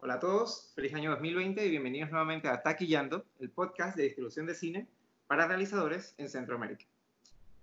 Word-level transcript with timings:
Hola 0.00 0.14
a 0.14 0.20
todos, 0.20 0.70
feliz 0.76 0.94
año 0.94 1.10
2020 1.10 1.66
y 1.66 1.70
bienvenidos 1.70 2.12
nuevamente 2.12 2.46
a 2.46 2.62
Taquillando, 2.62 3.24
el 3.40 3.50
podcast 3.50 3.96
de 3.96 4.04
distribución 4.04 4.46
de 4.46 4.54
cine 4.54 4.86
para 5.26 5.48
realizadores 5.48 6.14
en 6.18 6.28
Centroamérica. 6.28 6.84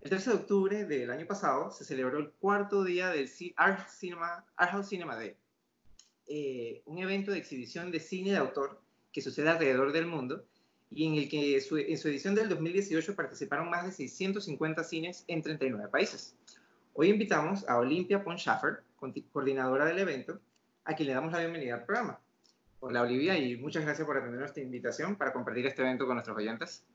El 0.01 0.09
13 0.09 0.31
de 0.31 0.35
octubre 0.35 0.83
del 0.83 1.11
año 1.11 1.25
pasado 1.27 1.71
se 1.71 1.85
celebró 1.85 2.19
el 2.19 2.31
cuarto 2.31 2.83
día 2.83 3.07
del 3.07 3.31
Art, 3.55 3.87
Cinema, 3.87 4.43
Art 4.57 4.71
House 4.73 4.89
Cinema 4.89 5.15
Day, 5.15 5.37
eh, 6.27 6.81
un 6.85 6.97
evento 6.97 7.31
de 7.31 7.37
exhibición 7.37 7.89
de 7.89 8.01
cine 8.01 8.31
de 8.31 8.37
autor 8.37 8.81
que 9.13 9.21
sucede 9.21 9.47
alrededor 9.47 9.93
del 9.93 10.05
mundo 10.05 10.43
y 10.91 11.07
en 11.07 11.15
el 11.15 11.29
que 11.29 11.55
en 11.55 11.97
su 11.97 12.07
edición 12.09 12.35
del 12.35 12.49
2018 12.49 13.15
participaron 13.15 13.69
más 13.69 13.85
de 13.85 13.93
650 13.93 14.83
cines 14.83 15.23
en 15.29 15.41
39 15.41 15.87
países. 15.87 16.35
Hoy 16.95 17.07
invitamos 17.11 17.65
a 17.69 17.77
Olimpia 17.77 18.25
Ponschaffer, 18.25 18.83
coordinadora 19.31 19.85
del 19.85 19.99
evento, 19.99 20.41
a 20.83 20.95
quien 20.95 21.07
le 21.07 21.13
damos 21.13 21.31
la 21.31 21.39
bienvenida 21.39 21.75
al 21.75 21.85
programa. 21.85 22.19
Hola 22.79 23.01
Olivia 23.01 23.37
y 23.37 23.57
muchas 23.57 23.83
gracias 23.83 24.05
por 24.05 24.17
atender 24.17 24.39
nuestra 24.39 24.61
invitación 24.61 25.15
para 25.15 25.33
compartir 25.33 25.65
este 25.65 25.81
evento 25.81 26.05
con 26.05 26.15
nuestros 26.15 26.37
oyentes. 26.37 26.85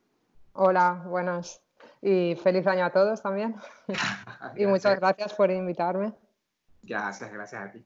Hola, 0.53 1.05
buenas. 1.07 1.63
Y 2.03 2.37
feliz 2.43 2.67
año 2.67 2.85
a 2.85 2.91
todos 2.91 3.23
también. 3.23 3.57
y 4.57 4.67
muchas 4.67 4.99
gracias 4.99 5.35
por 5.35 5.51
invitarme. 5.51 6.13
Gracias, 6.83 7.33
gracias 7.33 7.63
a 7.63 7.71
ti. 7.71 7.85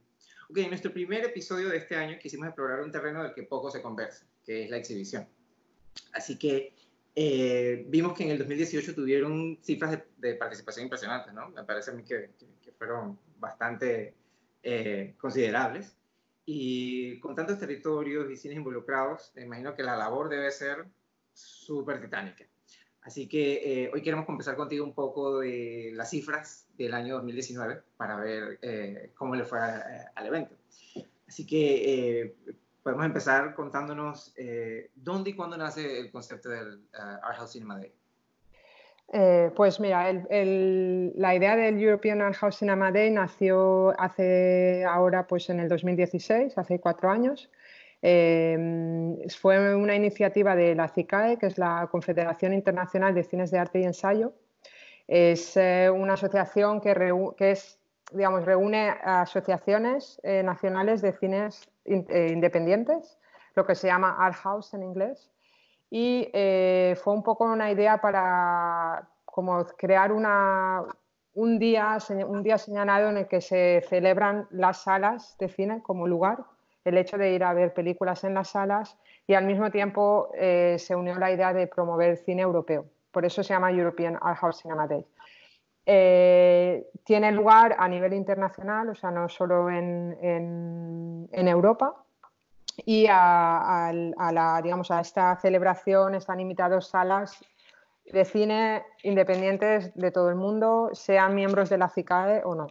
Ok, 0.50 0.58
en 0.58 0.68
nuestro 0.68 0.92
primer 0.92 1.24
episodio 1.24 1.68
de 1.68 1.78
este 1.78 1.96
año 1.96 2.18
quisimos 2.20 2.46
explorar 2.46 2.80
un 2.80 2.92
terreno 2.92 3.22
del 3.22 3.32
que 3.32 3.44
poco 3.44 3.70
se 3.70 3.80
conversa, 3.80 4.26
que 4.44 4.64
es 4.64 4.70
la 4.70 4.76
exhibición. 4.76 5.26
Así 6.12 6.38
que 6.38 6.74
eh, 7.16 7.84
vimos 7.88 8.16
que 8.16 8.24
en 8.24 8.30
el 8.30 8.38
2018 8.38 8.94
tuvieron 8.94 9.58
cifras 9.62 9.98
de, 10.16 10.34
participación 10.34 10.84
impresionantes, 10.84 11.32
¿no? 11.32 11.48
Me 11.50 11.64
parece 11.64 11.90
a 11.90 11.94
mí 11.94 12.02
que, 12.02 12.30
fueron 12.76 13.18
bastante 13.38 14.14
eh, 14.62 15.14
considerables. 15.18 15.96
Y 16.46 17.18
con 17.20 17.34
tantos 17.34 17.58
territorios 17.58 18.30
y 18.30 18.36
cines 18.36 18.58
involucrados, 18.58 19.32
me 19.34 19.42
imagino 19.42 19.74
que 19.74 19.82
la 19.82 19.96
labor 19.96 20.28
debe 20.28 20.50
ser 20.50 20.84
súper 21.32 22.00
titánica. 22.00 22.44
Así 23.02 23.28
que 23.28 23.84
eh, 23.84 23.90
hoy 23.92 24.02
queremos 24.02 24.26
empezar 24.28 24.56
contigo 24.56 24.84
un 24.84 24.94
poco 24.94 25.40
de 25.40 25.90
las 25.94 26.10
cifras 26.10 26.66
del 26.76 26.94
año 26.94 27.16
2019 27.16 27.82
para 27.96 28.16
ver 28.16 28.58
eh, 28.62 29.12
cómo 29.14 29.34
le 29.34 29.44
fue 29.44 29.58
al 29.60 30.26
evento. 30.26 30.56
Así 31.26 31.46
que 31.46 32.22
eh, 32.22 32.36
podemos 32.82 33.04
empezar 33.04 33.54
contándonos 33.54 34.34
dónde 34.94 35.30
y 35.30 35.34
cuándo 35.34 35.56
nace 35.56 36.00
el 36.00 36.10
concepto 36.10 36.48
del 36.48 36.86
Art 36.94 37.36
House 37.36 37.52
Cinema 37.52 37.78
Day. 37.78 37.92
Pues 39.54 39.78
mira, 39.80 40.12
la 40.12 41.34
idea 41.34 41.56
del 41.56 41.80
European 41.80 42.20
Art 42.20 42.36
House 42.36 42.56
Cinema 42.56 42.90
Day 42.90 43.10
nació 43.10 43.92
hace 44.00 44.84
ahora, 44.84 45.26
pues 45.26 45.48
en 45.50 45.60
el 45.60 45.68
2016, 45.68 46.58
hace 46.58 46.80
cuatro 46.80 47.10
años. 47.10 47.50
Em, 48.06 49.16
fue 49.40 49.74
una 49.74 49.96
iniciativa 49.96 50.54
de 50.54 50.74
la 50.74 50.88
CICAE, 50.88 51.38
que 51.38 51.46
es 51.46 51.56
la 51.56 51.88
Confederación 51.90 52.52
Internacional 52.52 53.14
de 53.14 53.24
Cines 53.24 53.50
de 53.50 53.58
Arte 53.58 53.80
y 53.80 53.84
Ensayo. 53.84 54.34
Es 55.08 55.56
eh, 55.56 55.88
una 55.88 56.12
asociación 56.12 56.82
que, 56.82 56.92
es, 57.38 57.78
digamos, 58.12 58.44
reúne 58.44 58.90
asociaciones 58.90 60.20
eh, 60.22 60.42
nacionales 60.42 61.00
de 61.00 61.12
cines 61.12 61.70
eh, 61.86 62.28
independientes, 62.30 63.18
lo 63.54 63.64
que 63.64 63.74
se 63.74 63.86
llama 63.86 64.16
Art 64.18 64.36
House 64.36 64.74
en 64.74 64.82
inglés. 64.82 65.30
Y 65.96 66.28
fue 66.32 67.12
un 67.12 67.22
poco 67.22 67.44
una 67.44 67.70
idea 67.70 68.00
para 68.00 69.08
como 69.24 69.64
crear 69.78 70.10
una, 70.10 70.82
un, 71.34 71.58
día, 71.60 71.98
un 72.26 72.42
día 72.42 72.58
señalado 72.58 73.10
en 73.10 73.18
el 73.18 73.28
que 73.28 73.40
se 73.40 73.80
celebran 73.88 74.48
las 74.50 74.82
salas 74.82 75.36
de 75.38 75.48
cine 75.48 75.82
como 75.82 76.08
lugar 76.08 76.44
el 76.84 76.98
hecho 76.98 77.16
de 77.16 77.32
ir 77.32 77.42
a 77.44 77.54
ver 77.54 77.72
películas 77.72 78.24
en 78.24 78.34
las 78.34 78.50
salas 78.50 78.96
y 79.26 79.34
al 79.34 79.46
mismo 79.46 79.70
tiempo 79.70 80.30
eh, 80.34 80.76
se 80.78 80.94
unió 80.94 81.14
la 81.18 81.32
idea 81.32 81.52
de 81.52 81.66
promover 81.66 82.18
cine 82.18 82.42
europeo. 82.42 82.84
Por 83.10 83.24
eso 83.24 83.42
se 83.42 83.54
llama 83.54 83.70
European 83.70 84.18
Art 84.20 84.38
House 84.38 84.60
Cinema 84.60 84.86
Day. 84.86 85.04
Eh, 85.86 86.86
tiene 87.04 87.32
lugar 87.32 87.76
a 87.78 87.88
nivel 87.88 88.12
internacional, 88.14 88.90
o 88.90 88.94
sea, 88.94 89.10
no 89.10 89.28
solo 89.28 89.70
en, 89.70 91.28
Europa. 91.32 92.03
Y 92.76 93.06
a, 93.08 93.92
la, 93.92 94.60
digamos, 94.62 94.90
a 94.90 95.00
esta 95.00 95.36
celebración 95.36 96.14
están 96.14 96.40
invitados 96.40 96.88
salas 96.88 97.40
de 98.04 98.24
cine 98.24 98.84
independientes 99.02 99.94
de 99.94 100.10
todo 100.10 100.28
el 100.28 100.34
mundo, 100.34 100.90
sean 100.92 101.34
miembros 101.34 101.70
de 101.70 101.78
la 101.78 101.88
CICAE 101.88 102.42
o 102.44 102.54
no. 102.54 102.66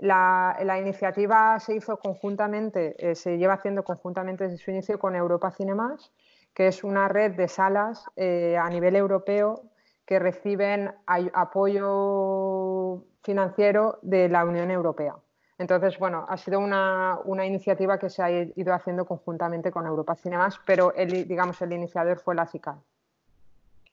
La, 0.00 0.78
iniciativa 0.80 1.58
se 1.60 1.74
hizo 1.74 1.98
conjuntamente, 1.98 2.94
eh, 2.98 3.14
se 3.14 3.36
lleva 3.36 3.54
haciendo 3.54 3.84
conjuntamente 3.84 4.44
desde 4.44 4.58
su 4.58 4.70
inicio 4.70 4.98
con 4.98 5.14
Europa 5.14 5.50
Cinemas, 5.50 6.12
que 6.54 6.68
es 6.68 6.82
una 6.84 7.08
red 7.08 7.32
de 7.36 7.48
salas 7.48 8.06
eh, 8.16 8.56
a 8.56 8.68
nivel 8.70 8.96
europeo 8.96 9.62
que 10.06 10.18
reciben 10.18 10.92
apoyo 11.34 13.04
financiero 13.22 13.98
de 14.02 14.28
la 14.28 14.44
Unión 14.44 14.70
Europea. 14.70 15.14
Entonces, 15.60 15.98
bueno, 15.98 16.24
ha 16.26 16.38
sido 16.38 16.58
una, 16.58 17.46
iniciativa 17.46 17.98
que 17.98 18.08
se 18.08 18.22
ha 18.22 18.30
ido 18.30 18.72
haciendo 18.72 19.04
conjuntamente 19.04 19.70
con 19.70 19.86
Europa 19.86 20.16
Cinemas, 20.16 20.58
pero 20.64 20.94
el, 20.94 21.28
digamos, 21.28 21.60
el 21.60 21.74
iniciador 21.74 22.18
fue 22.18 22.34
la 22.34 22.46
CICAL. 22.46 22.80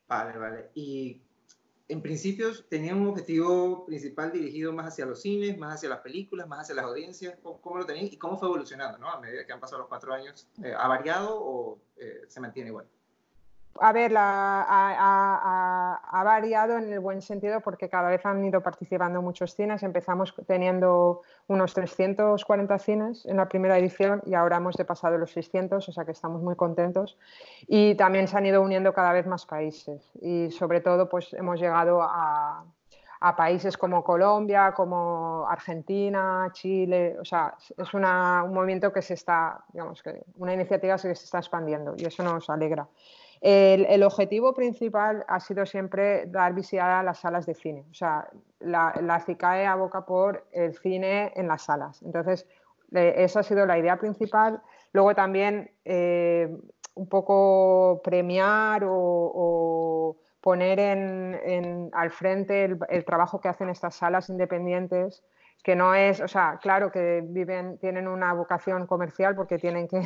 Vale, 0.07 0.37
vale. 0.37 0.69
¿Y 0.75 1.21
en 1.89 2.01
principio 2.01 2.51
tenían 2.69 3.01
un 3.01 3.07
objetivo 3.07 3.85
principal 3.85 4.31
dirigido 4.31 4.71
más 4.71 4.87
hacia 4.87 5.05
los 5.05 5.21
cines, 5.21 5.57
más 5.57 5.75
hacia 5.75 5.89
las 5.89 5.99
películas, 5.99 6.47
más 6.47 6.61
hacia 6.61 6.75
las 6.75 6.85
audiencias. 6.85 7.37
¿Cómo, 7.43 7.77
lo 7.77 7.85
tenían 7.85 8.05
y 8.05 8.17
cómo 8.17 8.37
fue 8.39 8.47
evolucionando 8.47 8.97
¿no? 8.97 9.09
a 9.09 9.19
medida 9.19 9.45
que 9.45 9.51
han 9.51 9.59
pasado 9.59 9.79
los 9.79 9.89
cuatro 9.89 10.13
años? 10.13 10.47
Eh, 10.63 10.73
¿Ha 10.73 10.87
variado 10.87 11.37
o 11.37 11.79
eh, 11.97 12.21
se 12.29 12.39
mantiene 12.39 12.69
igual? 12.69 12.87
A 13.81 13.93
ver, 13.93 14.13
ha, 14.17 16.23
variado 16.23 16.77
en 16.77 16.91
el 16.91 16.99
buen 16.99 17.21
sentido 17.21 17.61
porque 17.61 17.89
cada 17.89 18.09
vez 18.09 18.25
han 18.25 18.43
ido 18.43 18.61
participando 18.61 19.21
muchos 19.21 19.55
cines. 19.55 19.83
Empezamos 19.83 20.33
teniendo 20.45 21.21
unos 21.47 21.73
340 21.73 22.79
cines 22.79 23.25
en 23.25 23.37
la 23.37 23.47
primera 23.47 23.77
edición 23.77 24.21
y 24.25 24.33
ahora 24.33 24.57
hemos 24.57 24.75
pasado 24.77 25.17
los 25.17 25.31
600, 25.31 25.87
o 25.87 25.91
sea 25.91 26.05
que 26.05 26.11
estamos 26.11 26.41
muy 26.41 26.55
contentos. 26.55 27.17
Y 27.67 27.95
también 27.95 28.27
se 28.27 28.37
han 28.37 28.45
ido 28.45 28.61
uniendo 28.61 28.93
cada 28.93 29.13
vez 29.13 29.27
más 29.27 29.45
países 29.45 30.11
y 30.21 30.51
sobre 30.51 30.81
todo 30.81 31.09
pues 31.09 31.33
hemos 31.33 31.59
llegado 31.59 32.01
a, 32.01 32.63
países 33.35 33.77
como 33.77 34.03
Colombia, 34.03 34.73
como 34.73 35.47
Argentina, 35.49 36.49
Chile, 36.51 37.17
o 37.19 37.25
sea, 37.25 37.55
es 37.75 37.93
un 37.93 38.03
movimiento 38.53 38.93
que 38.93 39.01
se 39.01 39.15
está, 39.15 39.63
digamos 39.73 40.03
que 40.03 40.23
una 40.35 40.53
iniciativa 40.53 40.95
que 40.95 41.15
se 41.15 41.25
está 41.25 41.39
expandiendo 41.39 41.95
y 41.97 42.05
eso 42.05 42.21
nos 42.21 42.47
alegra. 42.49 42.87
El, 43.41 44.03
objetivo 44.03 44.53
principal 44.53 45.25
ha 45.27 45.39
sido 45.39 45.65
siempre 45.65 46.25
dar 46.27 46.53
visibilidad 46.53 46.99
a 46.99 47.03
las 47.03 47.19
salas 47.19 47.45
de 47.45 47.53
cine. 47.53 47.85
O 47.91 47.93
sea, 47.93 48.27
la, 48.59 48.93
la 49.01 49.19
CICAE 49.19 49.65
aboca 49.65 50.05
por 50.05 50.47
el 50.51 50.73
cine 50.75 51.31
en 51.35 51.47
las 51.47 51.63
salas. 51.63 52.01
Entonces, 52.01 52.47
esa 52.91 53.41
ha 53.41 53.43
sido 53.43 53.65
la 53.65 53.77
idea 53.77 53.97
principal. 53.97 54.61
Luego 54.93 55.13
también 55.15 55.71
eh, 55.85 56.55
un 56.95 57.07
poco 57.07 58.01
premiar 58.03 58.83
o, 58.85 60.17
poner 60.41 60.79
al 61.91 62.11
frente 62.11 62.63
el, 62.63 63.05
trabajo 63.05 63.41
que 63.41 63.49
hacen 63.49 63.69
estas 63.69 63.95
salas 63.95 64.29
independientes, 64.29 65.23
que 65.61 65.75
no 65.75 65.93
es, 65.93 66.21
o 66.21 66.27
sea, 66.29 66.57
claro 66.61 66.89
que 66.89 67.21
viven, 67.21 67.77
tienen 67.79 68.07
una 68.07 68.33
vocación 68.33 68.87
comercial 68.87 69.35
porque 69.35 69.57
tienen 69.57 69.89
que 69.89 70.01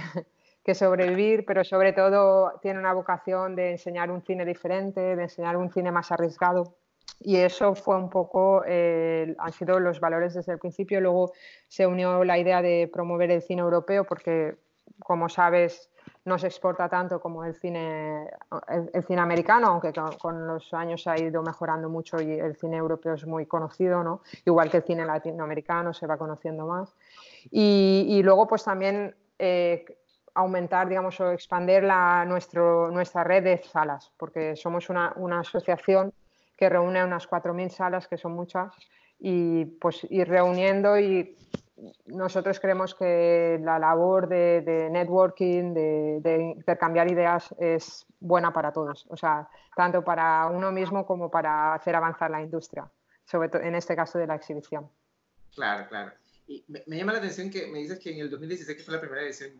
que 0.63 0.75
sobrevivir, 0.75 1.45
pero 1.45 1.63
sobre 1.63 1.93
todo 1.93 2.53
tiene 2.61 2.79
una 2.79 2.93
vocación 2.93 3.55
de 3.55 3.71
enseñar 3.71 4.11
un 4.11 4.21
cine 4.21 4.45
diferente, 4.45 4.99
de 5.15 5.23
enseñar 5.23 5.57
un 5.57 5.71
cine 5.71 5.91
más 5.91 6.11
arriesgado. 6.11 6.75
Y 7.19 7.37
eso 7.37 7.75
fue 7.75 7.95
un 7.95 8.09
poco, 8.09 8.63
eh, 8.65 9.35
han 9.37 9.53
sido 9.53 9.79
los 9.79 9.99
valores 9.99 10.33
desde 10.33 10.53
el 10.53 10.59
principio. 10.59 11.01
Luego 11.01 11.31
se 11.67 11.85
unió 11.85 12.23
la 12.23 12.37
idea 12.37 12.61
de 12.61 12.89
promover 12.91 13.31
el 13.31 13.41
cine 13.41 13.61
europeo 13.61 14.05
porque, 14.05 14.55
como 14.99 15.29
sabes, 15.29 15.91
no 16.25 16.37
se 16.37 16.47
exporta 16.47 16.87
tanto 16.87 17.19
como 17.19 17.43
el 17.43 17.55
cine, 17.55 18.27
el, 18.93 19.03
cine 19.03 19.21
americano, 19.21 19.67
aunque 19.67 19.91
con, 20.19 20.47
los 20.47 20.73
años 20.73 21.07
ha 21.07 21.17
ido 21.17 21.41
mejorando 21.41 21.89
mucho 21.89 22.21
y 22.21 22.31
el 22.33 22.55
cine 22.55 22.77
europeo 22.77 23.15
es 23.15 23.25
muy 23.25 23.45
conocido, 23.47 24.03
¿no? 24.03 24.21
igual 24.45 24.69
que 24.69 24.77
el 24.77 24.83
cine 24.83 25.05
latinoamericano 25.05 25.93
se 25.93 26.05
va 26.05 26.17
conociendo 26.17 26.67
más. 26.67 26.93
Y, 27.49 28.21
luego, 28.23 28.47
pues 28.47 28.63
también 28.63 29.15
eh, 29.39 29.85
aumentar, 30.33 30.87
digamos, 30.87 31.19
o 31.19 31.31
expandir 31.31 31.83
la, 31.83 32.25
nuestro, 32.25 32.89
nuestra 32.91 33.23
red 33.23 33.43
de 33.43 33.57
salas, 33.63 34.11
porque 34.17 34.55
somos 34.55 34.89
una, 34.89 35.13
asociación 35.39 36.13
que 36.57 36.69
reúne 36.69 37.03
unas 37.03 37.27
4.000 37.27 37.69
salas, 37.69 38.07
que 38.07 38.17
son 38.17 38.33
muchas, 38.33 38.73
y 39.19 39.65
pues 39.65 40.05
ir 40.09 40.27
reuniendo 40.27 40.97
y 40.97 41.37
nosotros 42.05 42.59
creemos 42.59 42.93
que 42.93 43.59
la 43.63 43.79
labor 43.79 44.27
de, 44.27 44.89
networking, 44.91 45.73
de, 45.73 46.53
intercambiar 46.55 47.11
ideas 47.11 47.53
es 47.59 48.05
buena 48.19 48.53
para 48.53 48.71
todos, 48.71 49.05
o 49.09 49.17
sea, 49.17 49.49
tanto 49.75 50.03
para 50.03 50.47
uno 50.47 50.71
mismo 50.71 51.05
como 51.05 51.29
para 51.29 51.73
hacer 51.73 51.95
avanzar 51.95 52.29
la 52.29 52.41
industria, 52.41 52.89
sobre 53.25 53.49
todo 53.49 53.61
en 53.63 53.75
este 53.75 53.95
caso 53.95 54.19
de 54.19 54.27
la 54.27 54.35
exhibición. 54.35 54.89
Claro, 55.55 55.87
claro. 55.89 56.11
Y 56.47 56.63
me, 56.67 56.83
me 56.85 56.97
llama 56.97 57.13
la 57.13 57.19
atención 57.19 57.49
que 57.49 57.67
me 57.67 57.79
dices 57.79 57.99
que 57.99 58.11
en 58.13 58.19
el 58.19 58.29
2016, 58.29 58.77
que 58.77 58.83
fue 58.83 58.93
la 58.93 59.01
primera 59.01 59.23
edición, 59.23 59.51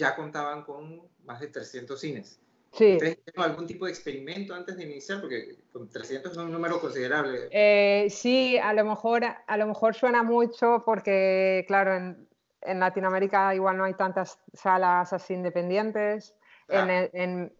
ya 0.00 0.16
contaban 0.16 0.64
con 0.64 1.02
más 1.24 1.40
de 1.40 1.48
300 1.48 2.00
cines. 2.00 2.40
Sí. 2.72 2.94
¿Ustedes 2.94 3.18
hicieron 3.18 3.50
algún 3.50 3.66
tipo 3.66 3.84
de 3.84 3.90
experimento 3.90 4.54
antes 4.54 4.76
de 4.76 4.84
iniciar? 4.84 5.20
Porque 5.20 5.58
con 5.72 5.88
300 5.88 6.32
es 6.32 6.38
un 6.38 6.50
número 6.50 6.80
considerable. 6.80 7.48
Eh, 7.50 8.08
sí, 8.08 8.56
a 8.58 8.72
lo, 8.72 8.84
mejor, 8.84 9.24
a 9.24 9.56
lo 9.56 9.66
mejor 9.66 9.94
suena 9.94 10.22
mucho 10.22 10.82
porque, 10.84 11.64
claro, 11.66 11.94
en, 11.94 12.28
en 12.62 12.80
Latinoamérica 12.80 13.54
igual 13.54 13.76
no 13.76 13.84
hay 13.84 13.94
tantas 13.94 14.38
salas 14.54 15.12
así 15.12 15.34
independientes. 15.34 16.34
Claro. 16.66 16.90
En, 16.90 17.10
en, 17.12 17.52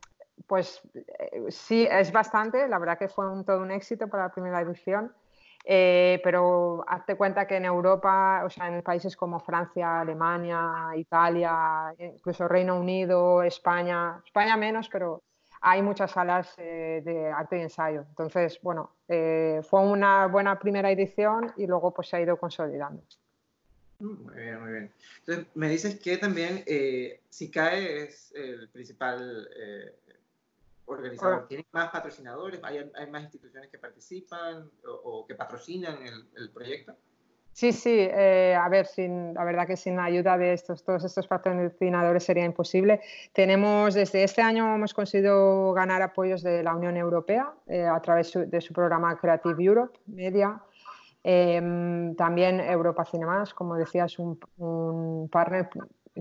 pues 0.47 0.81
eh, 0.95 1.45
sí, 1.49 1.87
es 1.91 2.11
bastante, 2.13 2.69
la 2.69 2.79
verdad 2.79 2.99
que 2.99 3.09
fue 3.09 3.31
un, 3.31 3.45
todo 3.45 3.61
un 3.61 3.71
éxito 3.71 4.09
para 4.09 4.25
la 4.25 4.33
primera 4.33 4.61
edición. 4.63 5.13
Eh, 5.65 6.21
pero 6.25 6.85
hazte 6.89 7.17
cuenta 7.17 7.47
que 7.47 7.57
en 7.57 7.67
Europa, 7.67 8.43
o 8.45 8.51
sea, 8.51 8.69
en 8.69 8.83
países 8.83 9.17
como 9.17 9.41
Francia, 9.41 10.01
Alemania, 10.01 10.91
Italia, 10.97 11.95
incluso 11.99 12.49
Reino 12.49 12.79
Unido, 12.79 13.43
España, 13.43 14.21
España 14.25 14.57
menos, 14.57 14.89
pero 14.89 15.23
hay 15.61 15.83
muchas 15.83 16.13
salas 16.13 16.55
eh, 16.59 17.03
de 17.05 17.29
arte 17.29 17.59
y 17.59 17.63
ensayo. 17.63 18.07
Entonces, 18.09 18.59
bueno, 18.63 18.97
eh, 19.09 19.61
fue 19.63 19.81
una 19.81 20.27
buena 20.27 20.59
primera 20.59 20.91
edición 20.91 21.53
y 21.57 21.67
luego 21.67 21.93
pues 21.93 22.09
se 22.09 22.17
ha 22.17 22.21
ido 22.21 22.39
consolidando. 22.39 23.03
Muy 23.99 24.35
bien, 24.35 24.61
muy 24.63 24.73
bien. 24.73 24.93
Entonces, 25.19 25.47
me 25.55 25.69
dices 25.69 26.01
que 26.01 26.17
también 26.17 26.65
eh, 26.67 27.21
SICAE 27.29 28.05
es 28.05 28.33
el 28.35 28.71
principal 28.71 29.47
organizador. 30.91 31.47
¿Tienen 31.47 31.67
más 31.73 31.91
patrocinadores? 31.91 32.61
¿Hay, 32.63 32.91
¿Hay, 32.95 33.11
más 33.11 33.23
instituciones 33.23 33.71
que 33.71 33.79
participan 33.79 34.71
o, 34.87 34.91
o 34.91 35.27
que 35.27 35.35
patrocinan 35.35 36.03
el, 36.03 36.29
el, 36.37 36.51
proyecto? 36.51 36.97
Sí, 37.53 37.73
sí. 37.73 38.09
Eh, 38.11 38.57
a 38.59 38.69
ver, 38.69 38.87
sin, 38.87 39.35
la 39.35 39.45
verdad 39.45 39.67
que 39.67 39.77
sin 39.77 39.97
la 39.97 40.05
ayuda 40.05 40.39
de 40.39 40.53
estos, 40.53 40.85
todos 40.85 41.05
estos 41.05 41.27
patrocinadores 41.27 42.25
sería 42.25 42.45
imposible. 42.45 43.01
Tenemos, 43.33 43.95
desde 43.95 44.25
este 44.25 44.43
año 44.43 44.75
hemos 44.75 44.95
conseguido 44.95 45.73
ganar 45.73 46.01
apoyos 46.03 46.43
de 46.43 46.63
la 46.63 46.75
Unión 46.75 46.97
Europea 46.97 47.53
eh, 47.67 47.85
a 47.85 48.01
través 48.01 48.33
de 48.33 48.61
su 48.61 48.73
programa 48.73 49.17
Creative 49.19 49.63
Europe 49.63 49.99
Media. 50.07 50.61
Eh, 51.23 52.15
también 52.17 52.61
Europa 52.61 53.05
Cinemas, 53.05 53.53
como 53.53 53.75
decías, 53.75 54.19
un, 54.19 54.39
un 54.57 55.29
partner 55.29 55.69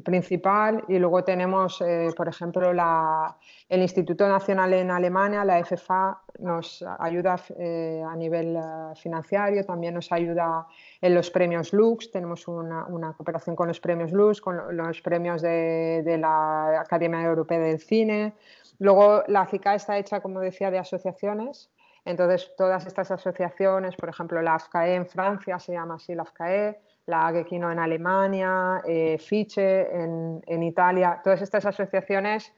principal 0.04 0.84
y 0.88 1.00
luego 1.00 1.24
tenemos, 1.24 1.82
eh, 1.82 2.10
por 2.16 2.28
ejemplo, 2.28 2.72
el 2.72 3.82
Instituto 3.82 4.28
Nacional 4.28 4.74
en 4.74 4.92
Alemania, 4.92 5.44
la 5.44 5.64
FFA, 5.64 6.22
nos 6.40 6.84
ayuda 7.00 7.36
eh, 7.58 8.04
a 8.08 8.16
nivel 8.16 8.56
uh, 8.56 8.96
financiero, 8.96 9.64
también 9.66 9.96
nos 9.96 10.12
ayuda 10.12 10.68
en 11.02 11.16
los 11.16 11.30
premios 11.32 11.74
Lux, 11.74 12.12
tenemos 12.12 12.48
una, 12.48 12.86
una 12.86 13.14
cooperación 13.14 13.56
con 13.56 13.68
los 13.68 13.80
premios 13.80 14.12
Lux, 14.12 14.40
con 14.42 14.78
los 14.78 15.02
premios 15.02 15.42
de, 15.42 16.02
de, 16.06 16.18
la 16.18 16.82
Academia 16.82 17.24
Europea 17.24 17.60
del 17.60 17.80
Cine. 17.80 18.34
Luego 18.78 19.24
la 19.28 19.46
CICA 19.48 19.76
está 19.76 19.98
hecha, 19.98 20.22
como 20.22 20.40
decía, 20.40 20.72
de 20.72 20.78
asociaciones. 20.78 21.70
Entonces, 22.10 22.52
todas 22.58 22.88
estas 22.88 23.12
asociaciones, 23.12 23.96
por 23.96 24.10
ejemplo, 24.10 24.42
la 24.42 24.56
AFCAE 24.56 24.96
en 24.96 25.06
Francia 25.06 25.60
se 25.60 25.74
llama 25.74 25.94
así 25.94 26.16
la 26.16 26.24
AFCAE, 26.24 26.80
la 27.06 27.28
Agequino 27.28 27.72
en 27.72 27.78
Alemania, 27.78 28.82
eh, 28.84 29.20
Fiche 29.20 29.96
en, 29.96 30.42
en, 30.48 30.64
Italia, 30.64 31.22
todas 31.24 31.44
estas 31.44 31.68
asociaciones 31.68 32.52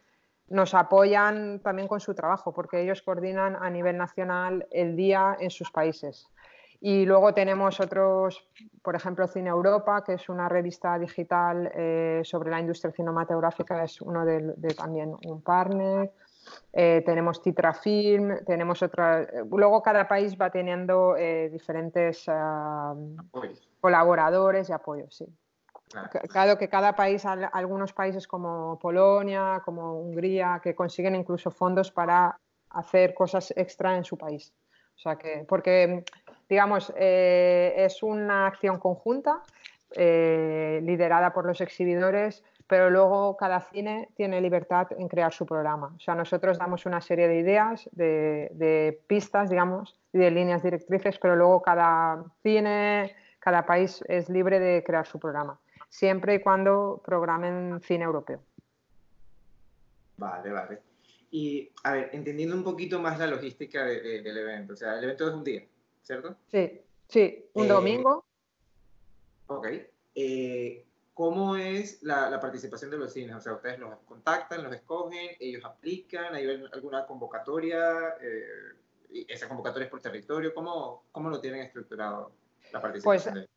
nos 0.48 0.74
apoyan 0.74 1.60
también 1.60 1.90
con 1.90 2.00
su 2.00 2.16
trabajo 2.16 2.54
porque 2.54 2.80
ellos 2.80 3.02
coordinan 3.02 3.58
a 3.62 3.70
nivel 3.70 3.98
nacional 3.98 4.66
el 4.72 4.96
día 4.96 5.36
en 5.38 5.50
sus 5.50 5.70
países. 5.70 6.30
Y 6.80 7.06
luego 7.06 7.34
tenemos 7.34 7.82
otros, 7.82 8.48
por 8.82 8.96
ejemplo, 8.96 9.28
Cine 9.28 9.50
Europa, 9.50 10.02
que 10.06 10.14
es 10.14 10.30
una 10.30 10.48
revista 10.48 10.98
digital 10.98 11.70
eh, 11.76 12.22
sobre 12.24 12.52
la 12.52 12.62
industria 12.62 12.94
cinematográfica, 12.94 13.84
es 13.84 14.02
uno 14.02 14.24
de, 14.24 14.54
de 14.56 14.74
también 14.74 15.14
un 15.26 15.42
partner. 15.42 16.10
Eh, 16.74 17.04
tenemos 17.06 17.42
Titrafilm, 17.42 18.44
tenemos 18.46 18.82
otra. 18.82 19.28
Luego 19.50 19.82
cada 19.82 20.08
país 20.08 20.38
va 20.40 20.50
teniendo 20.50 21.16
eh, 21.18 21.50
diferentes 21.50 22.28
uh, 22.28 23.18
colaboradores 23.80 24.70
y 24.70 24.74
apoyos, 24.74 25.16
sí. 25.16 25.26
Claro. 25.90 26.10
claro. 26.30 26.58
que 26.58 26.70
cada 26.70 26.96
país, 26.96 27.26
algunos 27.26 27.92
países 27.92 28.26
como 28.26 28.80
Polonia, 28.80 29.62
como 29.66 30.00
Hungría, 30.00 30.62
que 30.64 30.74
consiguen 30.74 31.16
incluso 31.16 31.52
fondos 31.52 31.92
para 31.92 32.40
hacer 32.70 33.14
cosas 33.14 33.54
extra 33.58 33.98
en 33.98 34.06
su 34.06 34.18
país. 34.18 34.54
O 34.96 35.00
sea 35.02 35.16
que, 35.16 35.46
porque, 35.48 36.04
digamos, 36.48 36.94
eh, 36.96 37.74
es 37.76 38.04
una 38.04 38.48
acción 38.48 38.78
conjunta 38.78 39.42
eh, 39.96 40.80
liderada 40.84 41.34
por 41.34 41.46
los 41.46 41.60
exhibidores, 41.60 42.44
pero 42.72 42.90
luego 42.90 43.36
cada 43.36 43.60
cine 43.60 44.08
tiene 44.16 44.40
libertad 44.40 44.88
en 44.98 45.10
crear 45.10 45.34
su 45.34 45.46
programa. 45.46 45.94
O 45.94 46.00
sea, 46.00 46.16
nosotros 46.16 46.58
damos 46.58 46.86
una 46.86 47.02
serie 47.02 47.28
de 47.28 47.36
ideas, 47.36 47.90
de, 47.92 48.50
de 48.54 48.98
pistas, 49.08 49.50
digamos, 49.50 50.00
y 50.14 50.20
de 50.20 50.32
líneas 50.32 50.64
directrices, 50.64 51.20
pero 51.20 51.36
luego 51.36 51.62
cada 51.62 52.24
cine, 52.42 53.14
cada 53.40 53.66
país 53.66 54.02
es 54.08 54.30
libre 54.30 54.62
de 54.62 54.86
crear 54.86 55.06
su 55.06 55.20
programa, 55.20 55.60
siempre 55.90 56.36
y 56.36 56.40
cuando 56.40 57.02
programen 57.04 57.82
cine 57.82 58.06
europeo. 58.06 58.40
Vale, 60.16 60.50
vale. 60.50 60.80
Y, 61.30 61.70
a 61.84 61.92
ver, 61.92 62.10
entendiendo 62.14 62.56
un 62.56 62.64
poquito 62.64 63.02
más 63.02 63.20
la 63.20 63.28
logística 63.28 63.84
de, 63.84 64.00
de, 64.00 64.22
del 64.22 64.38
evento, 64.38 64.72
o 64.72 64.78
sea, 64.78 64.98
el 64.98 65.04
evento 65.04 65.28
es 65.28 65.34
un 65.34 65.44
día, 65.44 65.64
¿cierto? 66.04 66.38
Sí, 66.48 66.80
sí, 67.10 67.50
un 67.52 67.66
eh, 67.66 67.68
domingo. 67.68 68.24
Ok. 69.48 69.68
Eh, 70.16 70.86
¿Cómo 71.22 71.56
es 71.56 72.02
la, 72.02 72.32
la, 72.32 72.40
participación 72.40 72.90
de 72.90 72.98
los 72.98 73.14
cines? 73.14 73.36
O 73.36 73.40
sea, 73.40 73.54
ustedes 73.54 73.78
los 73.78 73.96
contactan, 74.08 74.64
los 74.64 74.74
escogen, 74.74 75.30
ellos 75.40 75.64
aplican, 75.64 76.34
hay 76.34 76.48
alguna 76.74 77.06
convocatoria, 77.06 78.16
eh, 78.20 79.28
esa 79.28 79.48
convocatoria 79.48 79.86
es 79.86 79.92
por 79.92 80.02
territorio, 80.02 80.52
¿cómo, 80.52 81.04
cómo 81.12 81.30
lo 81.30 81.40
tienen 81.40 81.62
estructurado 81.62 82.32
la 82.74 82.82
participación? 82.82 83.36
Pues, 83.36 83.50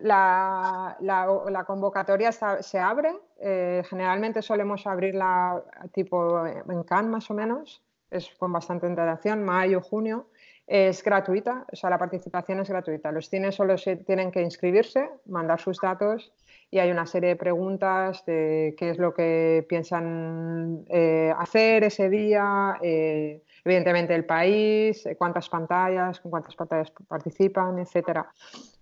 la, 0.00 0.96
la, 0.98 1.40
la, 1.48 1.64
convocatoria 1.64 2.32
se 2.32 2.80
abre, 2.80 3.16
eh, 3.38 3.84
generalmente 3.88 4.42
solemos 4.42 4.88
abrirla 4.88 5.62
tipo 5.92 6.44
en 6.44 6.82
Cannes 6.82 7.12
más 7.12 7.30
o 7.30 7.34
menos, 7.34 7.80
es 8.10 8.28
con 8.40 8.52
bastante 8.52 8.86
antelación, 8.86 9.44
mayo, 9.44 9.80
junio, 9.80 10.26
es 10.70 11.02
gratuita, 11.02 11.66
o 11.72 11.74
sea, 11.74 11.90
la 11.90 11.98
participación 11.98 12.60
es 12.60 12.68
gratuita. 12.68 13.10
Los 13.10 13.28
cines 13.28 13.56
solo 13.56 13.76
se 13.76 13.96
tienen 13.96 14.30
que 14.30 14.40
inscribirse, 14.40 15.10
mandar 15.26 15.60
sus 15.60 15.80
datos 15.80 16.32
y 16.70 16.78
hay 16.78 16.92
una 16.92 17.06
serie 17.06 17.30
de 17.30 17.36
preguntas 17.36 18.24
de 18.24 18.76
qué 18.78 18.90
es 18.90 18.98
lo 18.98 19.12
que 19.12 19.66
piensan 19.68 20.84
eh, 20.88 21.34
hacer 21.36 21.82
ese 21.82 22.08
día, 22.08 22.78
eh, 22.80 23.42
evidentemente 23.64 24.14
el 24.14 24.24
país, 24.24 25.08
cuántas 25.18 25.48
pantallas, 25.48 26.20
con 26.20 26.30
cuántas 26.30 26.54
pantallas 26.54 26.92
participan, 27.08 27.80
etc. 27.80 28.20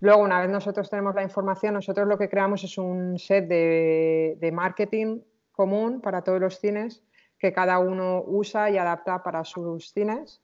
Luego, 0.00 0.20
una 0.20 0.42
vez 0.42 0.50
nosotros 0.50 0.90
tenemos 0.90 1.14
la 1.14 1.22
información, 1.22 1.72
nosotros 1.72 2.06
lo 2.06 2.18
que 2.18 2.28
creamos 2.28 2.62
es 2.64 2.76
un 2.76 3.18
set 3.18 3.48
de, 3.48 4.36
de 4.38 4.52
marketing 4.52 5.20
común 5.52 6.02
para 6.02 6.20
todos 6.20 6.38
los 6.38 6.58
cines 6.58 7.02
que 7.38 7.54
cada 7.54 7.78
uno 7.78 8.22
usa 8.26 8.68
y 8.68 8.76
adapta 8.76 9.22
para 9.22 9.42
sus 9.44 9.90
cines 9.90 10.42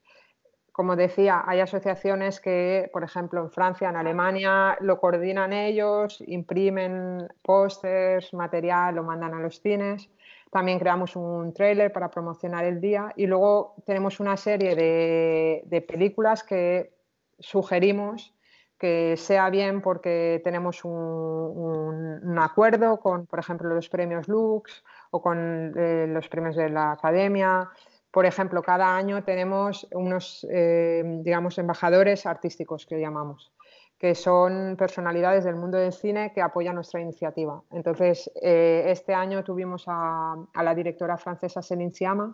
como 0.75 0.97
decía, 0.97 1.45
hay 1.47 1.61
asociaciones 1.61 2.41
que, 2.41 2.91
por 2.93 3.05
ejemplo, 3.05 3.41
en 3.41 3.49
Francia, 3.53 3.89
en 3.89 3.95
Alemania, 3.95 4.77
lo 4.81 4.99
coordinan 4.99 5.53
ellos, 5.53 6.21
imprimen 6.27 7.29
pósters, 7.43 8.35
material, 8.35 8.97
lo 8.97 9.05
mandan 9.05 9.35
a 9.35 9.39
los 9.39 9.61
cines. 9.61 10.11
También 10.51 10.81
creamos 10.81 11.15
un 11.15 11.55
trailer 11.55 11.93
para 11.93 12.11
promocionar 12.11 12.65
el 12.65 12.81
día 12.81 13.13
y 13.15 13.27
luego 13.27 13.77
tenemos 13.87 14.19
una 14.19 14.37
serie 14.37 14.75
de, 14.75 15.63
de 15.65 15.81
películas 15.81 16.43
que 16.43 16.93
sugerimos 17.39 18.35
que 18.77 19.17
sea 19.17 19.51
bien 19.51 19.81
porque 19.81 20.41
tenemos 20.43 20.85
un, 20.85 22.37
acuerdo 22.37 22.99
con, 22.99 23.27
por 23.27 23.39
ejemplo, 23.39 23.73
los 23.73 23.89
premios 23.89 24.27
Lux 24.27 24.85
o 25.13 25.23
con 25.23 25.73
eh, 25.77 26.07
los 26.09 26.29
premios 26.29 26.57
de 26.57 26.69
la 26.69 26.93
Academia 26.93 27.71
por 28.15 28.27
ejemplo, 28.27 28.63
cada 28.63 28.97
año 28.97 29.25
tenemos 29.25 29.89
unos, 29.93 30.47
eh, 30.49 31.03
digamos, 31.25 31.59
embajadores 31.59 32.27
artísticos 32.27 32.87
que 32.87 33.01
llamamos, 33.01 33.53
que 33.99 34.15
son 34.15 34.77
personalidades 34.79 35.43
del 35.43 35.57
mundo 35.57 35.79
del 35.79 35.93
cine 35.93 36.33
que 36.33 36.41
apoyan 36.41 36.77
nuestra 36.77 37.01
iniciativa. 37.01 37.61
Entonces, 37.73 38.31
eh, 38.41 38.85
este 38.87 39.15
año 39.15 39.43
tuvimos 39.43 39.87
a, 39.89 40.37
a, 40.55 40.63
la 40.63 40.75
directora 40.77 41.19
francesa 41.19 41.61
Céline 41.61 41.93
Sciamma, 41.93 42.33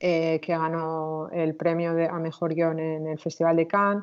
eh, 0.00 0.40
que 0.40 0.58
ganó 0.58 1.28
el 1.30 1.54
premio 1.54 1.94
de, 1.94 2.08
a 2.08 2.18
mejor 2.18 2.52
guion 2.52 2.80
en 2.80 3.06
el 3.06 3.20
Festival 3.20 3.54
de 3.54 3.68
Cannes, 3.68 4.02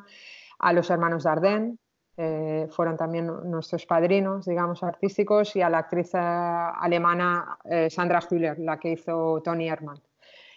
a 0.60 0.72
los 0.72 0.90
hermanos 0.90 1.26
Dardenne, 1.26 1.78
eh, 2.18 2.68
fueron 2.72 2.96
también 2.96 3.28
nuestros 3.44 3.86
padrinos, 3.86 4.46
digamos, 4.46 4.82
artísticos, 4.82 5.56
y 5.58 5.62
a 5.62 5.70
la 5.70 5.80
actriz 5.80 6.12
alemana 6.16 7.58
eh, 7.66 7.90
Sandra 7.90 8.22
Hüller, 8.22 8.58
la 8.60 8.80
que 8.80 8.94
hizo 8.94 9.42
Tony 9.44 9.68
Herman. 9.68 10.00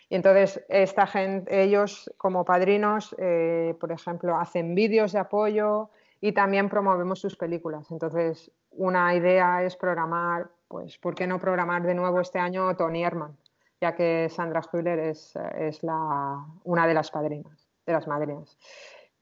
Y 0.08 0.16
entonces, 0.16 0.64
esta 0.68 1.06
gente, 1.06 1.62
ellos 1.62 2.12
como 2.16 2.44
padrinos, 2.44 3.14
eh, 3.18 3.74
por 3.78 3.92
ejemplo, 3.92 4.36
hacen 4.36 4.74
vídeos 4.74 5.12
de 5.12 5.18
apoyo 5.18 5.90
y 6.20 6.32
también 6.32 6.68
promovemos 6.68 7.20
sus 7.20 7.36
películas. 7.36 7.90
Entonces, 7.90 8.50
una 8.70 9.14
idea 9.14 9.62
es 9.62 9.76
programar 9.76 10.50
pues, 10.68 10.98
¿por 10.98 11.14
qué 11.14 11.26
no 11.26 11.40
programar 11.40 11.82
de 11.82 11.94
nuevo 11.94 12.20
este 12.20 12.38
año 12.38 12.76
Tony 12.76 13.02
Herman? 13.02 13.36
Ya 13.80 13.94
que 13.94 14.28
Sandra 14.28 14.62
Hüller 14.70 14.98
es, 14.98 15.34
es 15.56 15.82
la, 15.82 16.44
una 16.64 16.86
de 16.86 16.94
las 16.94 17.10
padrinas, 17.10 17.68
de 17.86 17.92
las 17.92 18.06
madrinas. 18.06 18.58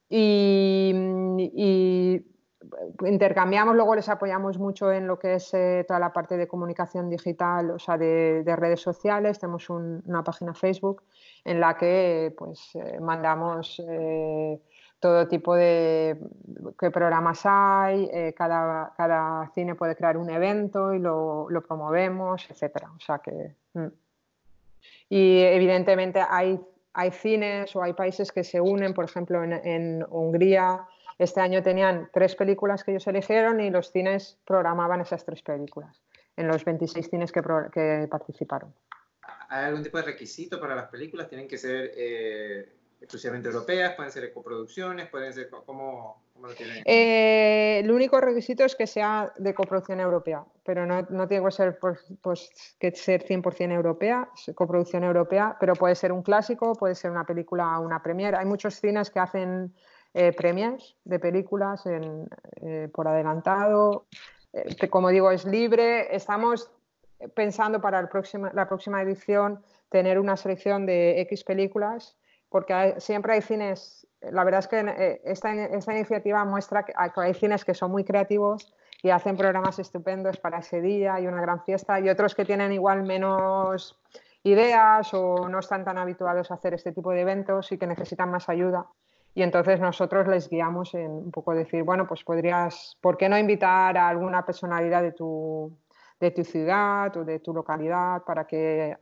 Y, 0.08 0.92
y, 1.54 2.26
intercambiamos, 3.04 3.74
luego 3.74 3.94
les 3.94 4.08
apoyamos 4.08 4.58
mucho 4.58 4.92
en 4.92 5.06
lo 5.06 5.18
que 5.18 5.34
es 5.34 5.52
eh, 5.54 5.84
toda 5.86 6.00
la 6.00 6.12
parte 6.12 6.36
de 6.36 6.48
comunicación 6.48 7.08
digital, 7.08 7.70
o 7.70 7.78
sea, 7.78 7.98
de, 7.98 8.42
de 8.44 8.56
redes 8.56 8.80
sociales. 8.80 9.38
Tenemos 9.38 9.68
un, 9.70 10.02
una 10.06 10.22
página 10.22 10.54
Facebook 10.54 11.02
en 11.44 11.60
la 11.60 11.76
que 11.76 12.34
pues, 12.36 12.74
eh, 12.74 12.98
mandamos 13.00 13.82
eh, 13.88 14.60
todo 15.00 15.28
tipo 15.28 15.54
de 15.54 16.18
qué 16.78 16.90
programas 16.90 17.42
hay, 17.44 18.32
cada, 18.34 18.92
cada, 18.96 19.50
cine 19.54 19.74
puede 19.74 19.94
crear 19.94 20.16
un 20.16 20.30
evento 20.30 20.94
y 20.94 20.98
lo, 20.98 21.48
lo 21.50 21.60
promovemos, 21.62 22.48
etc. 22.50 22.86
O 22.96 23.00
sea 23.00 23.18
que, 23.18 23.54
mm. 23.74 23.86
Y 25.08 25.40
evidentemente 25.40 26.20
hay, 26.28 26.60
hay 26.92 27.10
cines 27.10 27.74
o 27.76 27.82
hay 27.82 27.92
países 27.92 28.32
que 28.32 28.42
se 28.42 28.60
unen, 28.60 28.94
por 28.94 29.04
ejemplo, 29.04 29.44
en, 29.44 29.52
en 29.52 30.04
Hungría. 30.08 30.86
Este 31.18 31.40
año 31.40 31.62
tenían 31.62 32.10
tres 32.12 32.36
películas 32.36 32.84
que 32.84 32.90
ellos 32.90 33.06
eligieron 33.06 33.60
y 33.60 33.70
los 33.70 33.90
cines 33.90 34.38
programaban 34.44 35.00
esas 35.00 35.24
tres 35.24 35.42
películas 35.42 36.02
en 36.36 36.48
los 36.48 36.64
26 36.64 37.08
cines 37.08 37.32
que, 37.32 37.42
que 37.72 38.06
participaron. 38.10 38.74
¿Hay 39.48 39.66
algún 39.66 39.82
tipo 39.82 39.96
de 39.96 40.04
requisito 40.04 40.60
para 40.60 40.74
las 40.74 40.88
películas? 40.88 41.28
¿Tienen 41.28 41.48
que 41.48 41.56
ser 41.56 41.92
eh, 41.96 42.68
exclusivamente 43.00 43.48
europeas? 43.48 43.94
¿Pueden 43.94 44.12
ser 44.12 44.32
coproducciones? 44.32 45.08
¿Pueden 45.08 45.32
ser 45.32 45.48
cómo, 45.48 46.22
cómo 46.34 46.48
lo 46.48 46.54
tienen? 46.54 46.82
Eh, 46.84 47.80
el 47.82 47.90
único 47.90 48.20
requisito 48.20 48.64
es 48.64 48.74
que 48.74 48.86
sea 48.86 49.32
de 49.36 49.54
coproducción 49.54 50.00
europea, 50.00 50.44
pero 50.64 50.84
no, 50.84 51.02
no 51.08 51.28
tiene 51.28 51.44
que 51.44 51.52
ser, 51.52 51.78
pues, 51.78 52.04
pues, 52.20 52.76
que 52.78 52.90
ser 52.92 53.24
100% 53.24 53.72
europea, 53.72 54.28
coproducción 54.54 55.04
europea, 55.04 55.56
pero 55.58 55.74
puede 55.74 55.94
ser 55.94 56.12
un 56.12 56.22
clásico, 56.22 56.74
puede 56.74 56.94
ser 56.94 57.10
una 57.10 57.24
película, 57.24 57.78
una 57.78 58.02
premiere. 58.02 58.36
Hay 58.36 58.46
muchos 58.46 58.74
cines 58.80 59.10
que 59.10 59.20
hacen 59.20 59.72
eh, 60.18 60.32
premiers 60.32 60.96
de 61.04 61.18
películas 61.18 61.82
eh, 61.84 62.88
por 62.90 63.06
adelantado. 63.06 64.06
Eh, 64.54 64.88
como 64.88 65.10
digo, 65.10 65.30
es 65.30 65.44
libre. 65.44 66.14
Estamos 66.16 66.70
pensando 67.34 67.82
para 67.82 68.00
la 68.00 68.66
próxima 68.66 69.02
edición 69.02 69.62
tener 69.90 70.18
una 70.18 70.38
selección 70.38 70.86
de 70.86 71.20
X 71.20 71.44
películas, 71.44 72.16
porque 72.48 72.94
siempre 72.98 73.34
hay 73.34 73.42
cines, 73.42 74.06
la 74.20 74.42
verdad 74.44 74.60
es 74.60 74.68
que 74.68 74.80
eh, 74.80 75.20
esta, 75.24 75.52
esta 75.52 75.92
iniciativa 75.92 76.44
muestra 76.46 76.86
hay, 76.96 77.10
que 77.10 77.20
hay, 77.20 77.34
cines 77.34 77.64
que 77.64 77.74
son 77.74 77.90
muy 77.90 78.04
creativos 78.04 78.72
y 79.02 79.10
hacen 79.10 79.36
programas 79.36 79.78
estupendos 79.78 80.38
para 80.38 80.60
ese 80.60 80.80
día 80.80 81.20
y 81.20 81.26
una 81.26 81.42
gran 81.42 81.62
fiesta, 81.62 82.00
y 82.00 82.08
otros 82.08 82.34
que 82.34 82.46
tienen 82.46 82.72
igual 82.72 83.02
menos 83.02 83.98
ideas 84.42 85.12
o 85.12 85.48
no 85.50 85.58
están 85.58 85.84
tan 85.84 85.98
habituados 85.98 86.50
a 86.50 86.54
hacer 86.54 86.72
este 86.72 86.92
tipo 86.92 87.10
de 87.10 87.20
eventos 87.20 87.70
y 87.72 87.78
que 87.78 87.86
necesitan 87.86 88.30
más 88.30 88.48
ayuda. 88.48 88.86
Y 89.36 89.42
entonces 89.42 89.78
nosotros 89.80 90.26
les 90.28 90.48
guiamos 90.48 90.94
en 90.94 91.10
un 91.10 91.30
poco 91.30 91.54
decir, 91.54 91.82
bueno, 91.82 92.06
pues 92.06 92.24
podrías, 92.24 92.96
¿por 93.02 93.18
qué 93.18 93.28
no 93.28 93.36
invitar 93.36 93.98
a 93.98 94.08
alguna 94.08 94.46
personalidad 94.46 95.02
de 95.02 95.12
tu, 95.12 95.76
de 96.18 96.30
tu 96.30 96.42
ciudad 96.42 97.14
o 97.14 97.22
de 97.22 97.38
tu 97.40 97.52
localidad 97.52 98.22
para 98.22 98.46
que 98.46 98.96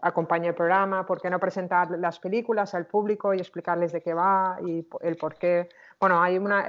acompañe 0.00 0.46
el 0.46 0.54
programa, 0.54 1.04
por 1.04 1.20
qué 1.20 1.28
no 1.28 1.40
presentar 1.40 1.90
las 1.98 2.20
películas 2.20 2.72
al 2.76 2.86
público 2.86 3.34
y 3.34 3.38
explicarles 3.38 3.90
de 3.90 4.00
qué 4.00 4.14
va 4.14 4.58
y 4.64 4.86
el 5.00 5.16
por 5.16 5.34
qué. 5.34 5.68
Bueno, 5.98 6.22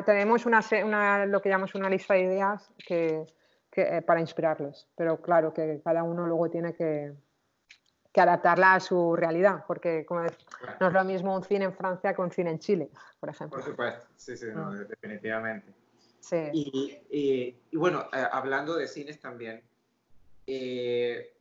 tenemos 0.03 0.47
una, 0.47 0.61
una, 0.83 1.27
lo 1.27 1.43
que 1.43 1.49
llamamos 1.49 1.75
una 1.75 1.91
lista 1.91 2.15
de 2.15 2.21
ideas 2.21 2.73
que, 2.87 3.27
que, 3.69 3.97
eh, 3.97 4.01
para 4.01 4.19
inspirarles, 4.19 4.87
pero 4.95 5.21
claro 5.21 5.53
que 5.53 5.79
cada 5.83 6.01
uno 6.01 6.25
luego 6.25 6.49
tiene 6.49 6.73
que, 6.73 7.13
que 8.11 8.21
adaptarla 8.21 8.75
a 8.75 8.79
su 8.79 9.15
realidad, 9.15 9.63
porque 9.67 10.05
como 10.05 10.21
es, 10.23 10.33
no 10.79 10.87
es 10.87 10.93
lo 10.93 11.03
mismo 11.05 11.35
un 11.35 11.43
cine 11.43 11.65
en 11.65 11.73
Francia 11.73 12.13
que 12.13 12.21
un 12.21 12.31
cine 12.31 12.49
en 12.51 12.59
Chile, 12.59 12.89
por 13.19 13.29
ejemplo. 13.29 13.57
Por 13.57 13.65
supuesto, 13.69 14.05
sí, 14.17 14.35
sí, 14.35 14.47
no, 14.53 14.71
Mm. 14.71 14.87
definitivamente. 14.87 15.73
Sí. 16.19 16.37
Y, 16.53 16.99
y, 17.09 17.57
y 17.71 17.77
bueno, 17.77 18.07
eh, 18.13 18.23
hablando 18.31 18.75
de 18.75 18.87
cines 18.87 19.19
también, 19.19 19.61
eh, 20.45 21.33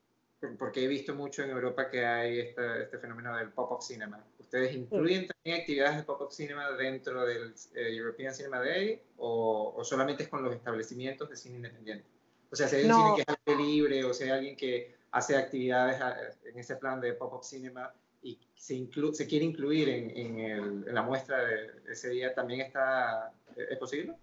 porque 0.58 0.84
he 0.84 0.88
visto 0.88 1.14
mucho 1.14 1.42
en 1.42 1.50
Europa 1.50 1.90
que 1.90 2.06
hay 2.06 2.40
este, 2.40 2.82
este 2.84 2.98
fenómeno 2.98 3.36
del 3.36 3.50
pop-up 3.50 3.82
cinema. 3.82 4.24
¿Ustedes 4.38 4.74
incluyen 4.74 5.26
también 5.26 5.60
actividades 5.60 5.96
de 5.98 6.02
pop-up 6.04 6.32
cinema 6.32 6.70
dentro 6.72 7.26
del 7.26 7.54
eh, 7.74 7.94
European 7.96 8.34
Cinema 8.34 8.58
Day 8.60 9.02
o, 9.18 9.74
o, 9.76 9.84
solamente 9.84 10.22
es 10.22 10.28
con 10.28 10.42
los 10.42 10.54
establecimientos 10.54 11.28
de 11.28 11.36
cine 11.36 11.56
independiente? 11.56 12.04
O 12.50 12.56
sea, 12.56 12.68
si 12.68 12.76
hay 12.76 12.82
un 12.84 12.88
No. 12.88 12.96
cine 12.96 13.24
que 13.26 13.52
es 13.52 13.56
libre 13.58 14.04
o 14.04 14.14
si 14.14 14.24
hay 14.24 14.30
alguien 14.30 14.56
que 14.56 14.96
hace 15.12 15.36
actividades 15.36 16.00
a- 16.00 16.16
en 16.44 16.58
ese 16.58 16.76
plan 16.76 17.00
de 17.00 17.12
pop-up 17.14 17.42
cinema 17.44 17.92
y 18.22 18.38
se, 18.54 18.74
inclu- 18.74 19.12
se 19.12 19.26
quiere 19.26 19.44
incluir 19.44 19.88
en, 19.88 20.10
en, 20.10 20.38
el- 20.38 20.84
en 20.88 20.94
la 20.94 21.02
muestra 21.02 21.38
de 21.44 21.70
ese 21.90 22.10
día, 22.10 22.34
¿también 22.34 22.60
está, 22.60 23.32
es 23.56 23.78
posible? 23.78 24.14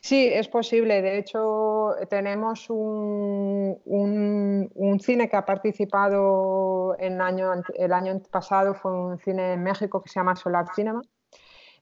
Sí, 0.00 0.28
es 0.32 0.48
posible. 0.48 1.00
De 1.00 1.16
hecho, 1.18 1.94
tenemos 2.10 2.68
un, 2.70 3.80
un- 3.84 4.70
un 4.74 5.00
cine 5.00 5.28
que 5.28 5.36
ha 5.36 5.44
participado 5.44 6.96
en 6.98 7.20
año, 7.20 7.52
el 7.74 7.92
año 7.92 8.20
pasado, 8.30 8.74
fue 8.74 8.92
un 8.92 9.18
cine 9.18 9.52
en 9.52 9.62
México 9.62 10.02
que 10.02 10.08
se 10.08 10.18
llama 10.18 10.34
Solar 10.36 10.66
Cinema, 10.74 11.02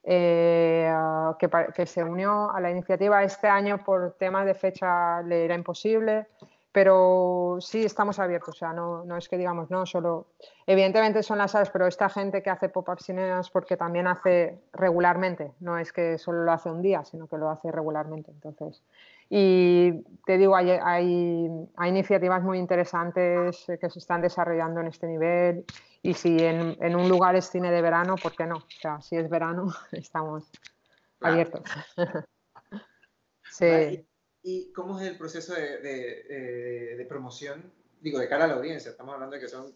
eh, 0.03 0.93
que, 1.39 1.49
que 1.75 1.87
se 1.87 2.05
unió 2.05 2.51
a 2.51 2.61
la 2.61 2.71
iniciativa. 2.71 3.23
Este 3.25 3.49
año, 3.49 3.83
por 3.83 4.13
temas 4.19 4.45
de 4.47 4.55
fecha, 4.55 5.23
le 5.23 5.47
era 5.47 5.55
imposible, 5.55 6.27
pero 6.75 7.59
sí 7.61 7.85
estamos 7.85 8.19
abiertos. 8.19 8.57
O 8.57 8.59
sea, 8.59 8.73
no, 8.73 9.05
no 9.05 9.17
es 9.17 9.29
que 9.29 9.39
digamos, 9.39 9.71
no, 9.71 9.87
solo. 9.87 10.27
Evidentemente 10.67 11.23
son 11.23 11.39
las 11.39 11.53
salas, 11.53 11.71
pero 11.71 11.87
esta 11.87 12.09
gente 12.09 12.43
que 12.43 12.51
hace 12.51 12.69
pop-up 12.69 13.01
cinemas 13.01 13.49
porque 13.49 13.77
también 13.77 14.09
hace 14.09 14.59
regularmente, 14.73 15.53
no 15.61 15.79
es 15.79 15.93
que 15.93 16.19
solo 16.19 16.43
lo 16.43 16.51
hace 16.51 16.71
un 16.71 16.83
día, 16.83 17.05
sino 17.05 17.29
que 17.29 17.39
lo 17.39 17.49
hace 17.49 17.71
regularmente. 17.71 18.33
Entonces, 18.33 18.83
y 19.31 20.03
te 20.27 20.37
digo, 20.37 20.57
hay, 20.57 20.71
hay, 20.71 21.49
hay 21.77 21.91
iniciativas 21.91 22.43
muy 22.43 22.59
interesantes 22.59 23.69
eh, 23.69 23.79
que 23.79 23.89
se 23.89 24.01
están 24.01 24.21
desarrollando 24.21 24.81
en 24.81 24.89
este 24.89 25.07
nivel. 25.07 25.65
Y 26.03 26.15
si 26.15 26.37
en, 26.43 26.77
en 26.81 26.97
un 26.97 27.09
lugar 27.09 27.37
es 27.37 27.49
cine 27.49 27.71
de 27.71 27.83
verano, 27.83 28.17
¿por 28.21 28.35
qué 28.35 28.47
no? 28.47 28.57
O 28.57 28.81
sea, 28.81 29.01
si 29.01 29.17
es 29.17 29.31
verano, 29.31 29.69
estamos 29.93 30.51
abiertos. 31.21 31.63
sí. 33.45 34.05
¿Y, 34.47 34.71
cómo 34.73 35.01
es 35.01 35.09
el 35.09 35.17
proceso 35.17 35.55
de, 35.55 35.79
de, 35.79 36.27
eh, 36.93 36.97
de 36.97 37.05
promoción? 37.07 37.73
Digo, 38.01 38.19
de 38.19 38.29
cara 38.29 38.45
a 38.45 38.49
la 38.49 38.55
audiencia, 38.55 38.91
estamos 38.91 39.15
hablando 39.15 39.35
de 39.37 39.41
que 39.41 39.49
son 39.49 39.73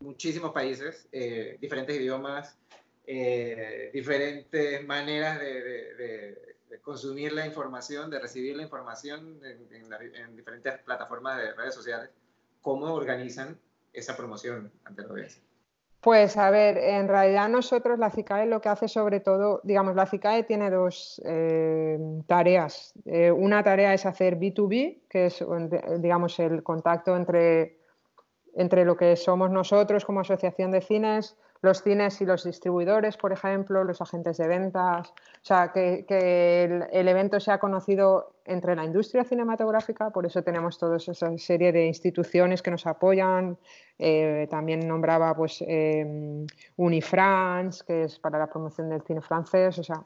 muchísimos 0.00 0.52
países, 0.52 1.08
eh, 1.12 1.56
diferentes 1.60 1.96
idiomas, 1.96 2.58
eh, 3.06 3.90
diferentes 3.94 4.84
maneras 4.84 5.38
de- 5.40 5.54
de 5.94 6.80
consumir 6.82 7.32
la 7.32 7.46
información, 7.46 8.10
de 8.10 8.18
recibir 8.18 8.56
la 8.56 8.62
información 8.64 9.40
en, 9.44 9.72
en 9.74 9.88
la- 9.90 10.02
en 10.02 10.36
diferentes 10.36 10.78
plataformas 10.80 11.38
de 11.38 11.54
redes 11.54 11.74
sociales. 11.74 12.10
¿Cómo 12.60 12.92
organizan 12.94 13.58
esa 13.92 14.16
promoción 14.16 14.70
ante 14.84 15.02
la 15.02 15.08
audiencia? 15.08 15.42
Pues 16.00 16.36
a 16.36 16.50
ver, 16.50 16.78
en 16.78 17.08
realidad 17.08 17.48
nosotros 17.48 17.98
la 17.98 18.10
CICAE 18.10 18.46
lo 18.46 18.60
que 18.60 18.68
hace 18.68 18.86
sobre 18.86 19.18
todo, 19.18 19.60
digamos, 19.64 19.96
la 19.96 20.06
CICAE 20.06 20.44
tiene 20.44 20.70
dos 20.70 21.20
eh, 21.24 21.98
tareas. 22.26 22.92
Eh, 23.04 23.32
una 23.32 23.64
tarea 23.64 23.92
es 23.92 24.06
hacer 24.06 24.38
B2B, 24.38 25.00
que 25.10 25.26
es, 25.26 25.42
eh, 25.42 25.46
digamos, 25.98 26.38
el 26.38 26.62
contacto 26.62 27.16
entre, 27.16 27.78
entre 28.54 28.84
lo 28.84 28.96
que 28.96 29.16
somos 29.16 29.50
nosotros 29.50 30.04
como 30.04 30.20
asociación 30.20 30.70
de 30.70 30.82
cines, 30.82 31.36
los 31.60 31.82
cines 31.82 32.20
y 32.20 32.24
los 32.24 32.44
distribuidores, 32.44 33.16
por 33.16 33.32
ejemplo, 33.32 33.84
los 33.84 34.00
agentes 34.00 34.36
de 34.36 34.46
ventas. 34.46 35.10
O 35.10 35.14
sea, 35.42 35.72
que, 35.72 36.04
el, 36.08 36.86
el 36.92 37.08
evento 37.08 37.40
sea 37.40 37.58
conocido 37.58 38.34
entre 38.44 38.76
la 38.76 38.84
industria 38.84 39.24
cinematográfica, 39.24 40.10
por 40.10 40.24
eso 40.24 40.42
tenemos 40.42 40.78
toda 40.78 40.96
esa 40.96 41.36
serie 41.36 41.72
de 41.72 41.86
instituciones 41.86 42.62
que 42.62 42.70
nos 42.70 42.86
apoyan, 42.86 43.58
eh, 43.98 44.46
también 44.50 44.86
nombraba 44.86 45.34
pues 45.34 45.62
eh, 45.66 46.46
Unifrance, 46.76 47.84
que 47.86 48.04
es 48.04 48.18
para 48.18 48.38
la 48.38 48.46
promoción 48.46 48.88
del 48.88 49.02
cine 49.02 49.20
francés. 49.20 49.78
O 49.78 49.82
sea, 49.82 50.02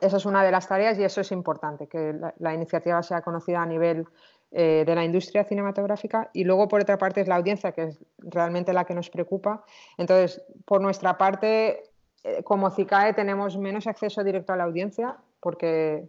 esa 0.00 0.16
es 0.16 0.24
una 0.24 0.42
de 0.42 0.50
las 0.50 0.68
tareas 0.68 0.98
y 0.98 1.04
eso 1.04 1.20
es 1.20 1.32
importante, 1.32 1.86
que 1.86 2.12
la, 2.14 2.32
la 2.38 2.54
iniciativa 2.54 3.02
sea 3.02 3.20
conocida 3.20 3.62
a 3.62 3.66
nivel 3.66 4.06
eh, 4.54 4.84
de 4.86 4.94
la 4.94 5.04
industria 5.04 5.44
cinematográfica. 5.44 6.30
Y 6.34 6.44
luego, 6.44 6.68
por 6.68 6.82
otra 6.82 6.98
parte, 6.98 7.22
es 7.22 7.28
la 7.28 7.36
audiencia, 7.36 7.72
que 7.72 7.84
es 7.84 7.98
realmente 8.18 8.72
la 8.72 8.84
que 8.84 8.94
nos 8.94 9.08
preocupa. 9.08 9.64
Entonces, 9.96 10.42
por 10.66 10.82
nuestra 10.82 11.16
parte, 11.16 11.82
eh, 12.22 12.42
como 12.44 12.70
CICAE 12.70 13.14
tenemos 13.14 13.56
menos 13.56 13.86
acceso 13.86 14.22
directo 14.22 14.52
a 14.52 14.56
la 14.56 14.64
audiencia 14.64 15.16
porque 15.40 16.06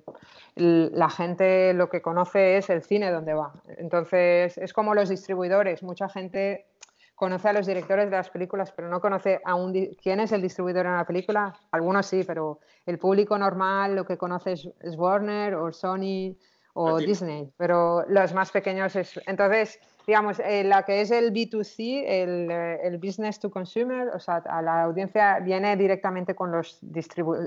la 0.55 1.09
gente 1.09 1.73
lo 1.73 1.89
que 1.89 2.03
conoce 2.03 2.57
es 2.57 2.69
el 2.69 2.83
cine 2.83 3.09
donde 3.09 3.33
va. 3.33 3.51
Entonces, 3.77 4.57
es 4.59 4.73
como 4.73 4.93
los 4.93 5.09
distribuidores. 5.09 5.81
Mucha 5.81 6.07
gente 6.07 6.67
conoce 7.15 7.50
a 7.50 7.53
los 7.53 7.65
directores 7.65 8.12
de 8.12 8.17
las 8.17 8.29
películas, 8.29 8.71
pero 8.75 8.89
no 8.89 9.01
conoce 9.01 9.41
a 9.43 9.55
un 9.55 9.73
quién 10.00 10.19
es 10.19 10.33
el 10.33 10.41
distribuidor 10.43 10.85
en 10.85 10.91
una 10.91 11.05
película. 11.05 11.51
Algunos 11.71 12.05
sí, 12.05 12.23
pero 12.27 12.59
el 12.85 13.00
público 13.00 13.35
normal 13.38 13.95
lo 13.95 14.05
que 14.05 14.17
conoce 14.17 14.51
es 14.51 14.97
Warner 14.97 15.55
o 15.55 15.71
Sony 15.71 16.35
o 16.73 16.97
Aquí. 16.97 17.05
Disney, 17.05 17.51
pero 17.57 18.03
los 18.07 18.33
más 18.33 18.51
pequeños 18.51 18.95
es... 18.95 19.19
Entonces, 19.27 19.79
digamos, 20.05 20.39
eh, 20.39 20.63
la 20.63 20.83
que 20.83 21.01
es 21.01 21.11
el 21.11 21.31
B2C, 21.31 22.03
el, 22.05 22.51
eh, 22.51 22.79
el, 22.83 22.97
business 22.97 23.39
to 23.39 23.49
consumer, 23.49 24.09
o 24.09 24.19
sea, 24.19 24.37
a 24.37 24.61
la 24.61 24.83
audiencia 24.83 25.39
viene 25.39 25.77
directamente 25.77 26.35
con 26.35 26.51
los, 26.51 26.79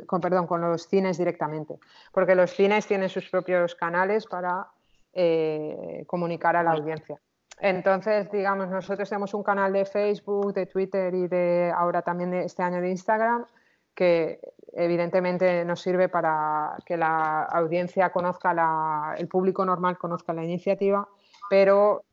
con, 0.06 0.20
perdón, 0.20 0.46
con 0.46 0.60
los 0.60 0.86
cines 0.86 1.18
directamente, 1.18 1.78
porque 2.12 2.34
los 2.34 2.52
cines 2.52 2.86
tienen 2.86 3.08
sus 3.08 3.28
propios 3.28 3.74
canales 3.74 4.26
para 4.26 4.68
eh, 5.12 6.04
comunicar 6.06 6.56
a 6.56 6.62
la 6.62 6.72
audiencia. 6.72 7.20
Entonces, 7.58 8.30
digamos, 8.30 8.68
nosotros 8.68 9.08
tenemos 9.08 9.32
un 9.34 9.42
canal 9.42 9.72
de 9.72 9.84
Facebook, 9.86 10.52
de 10.52 10.66
Twitter 10.66 11.14
y 11.14 11.26
de 11.26 11.72
ahora 11.74 12.02
también 12.02 12.30
de 12.30 12.44
este 12.44 12.62
año 12.62 12.80
de 12.80 12.90
Instagram 12.90 13.46
que 13.96 14.38
evidentemente 14.74 15.64
nos 15.64 15.80
sirve 15.80 16.08
para 16.08 16.76
que 16.84 16.96
la 16.96 17.44
audiencia 17.44 18.10
conozca, 18.10 18.54
la, 18.54 19.14
el 19.18 19.26
público 19.26 19.64
normal 19.64 19.98
conozca 19.98 20.32
la 20.34 20.44
iniciativa, 20.44 21.08
pero 21.48 22.04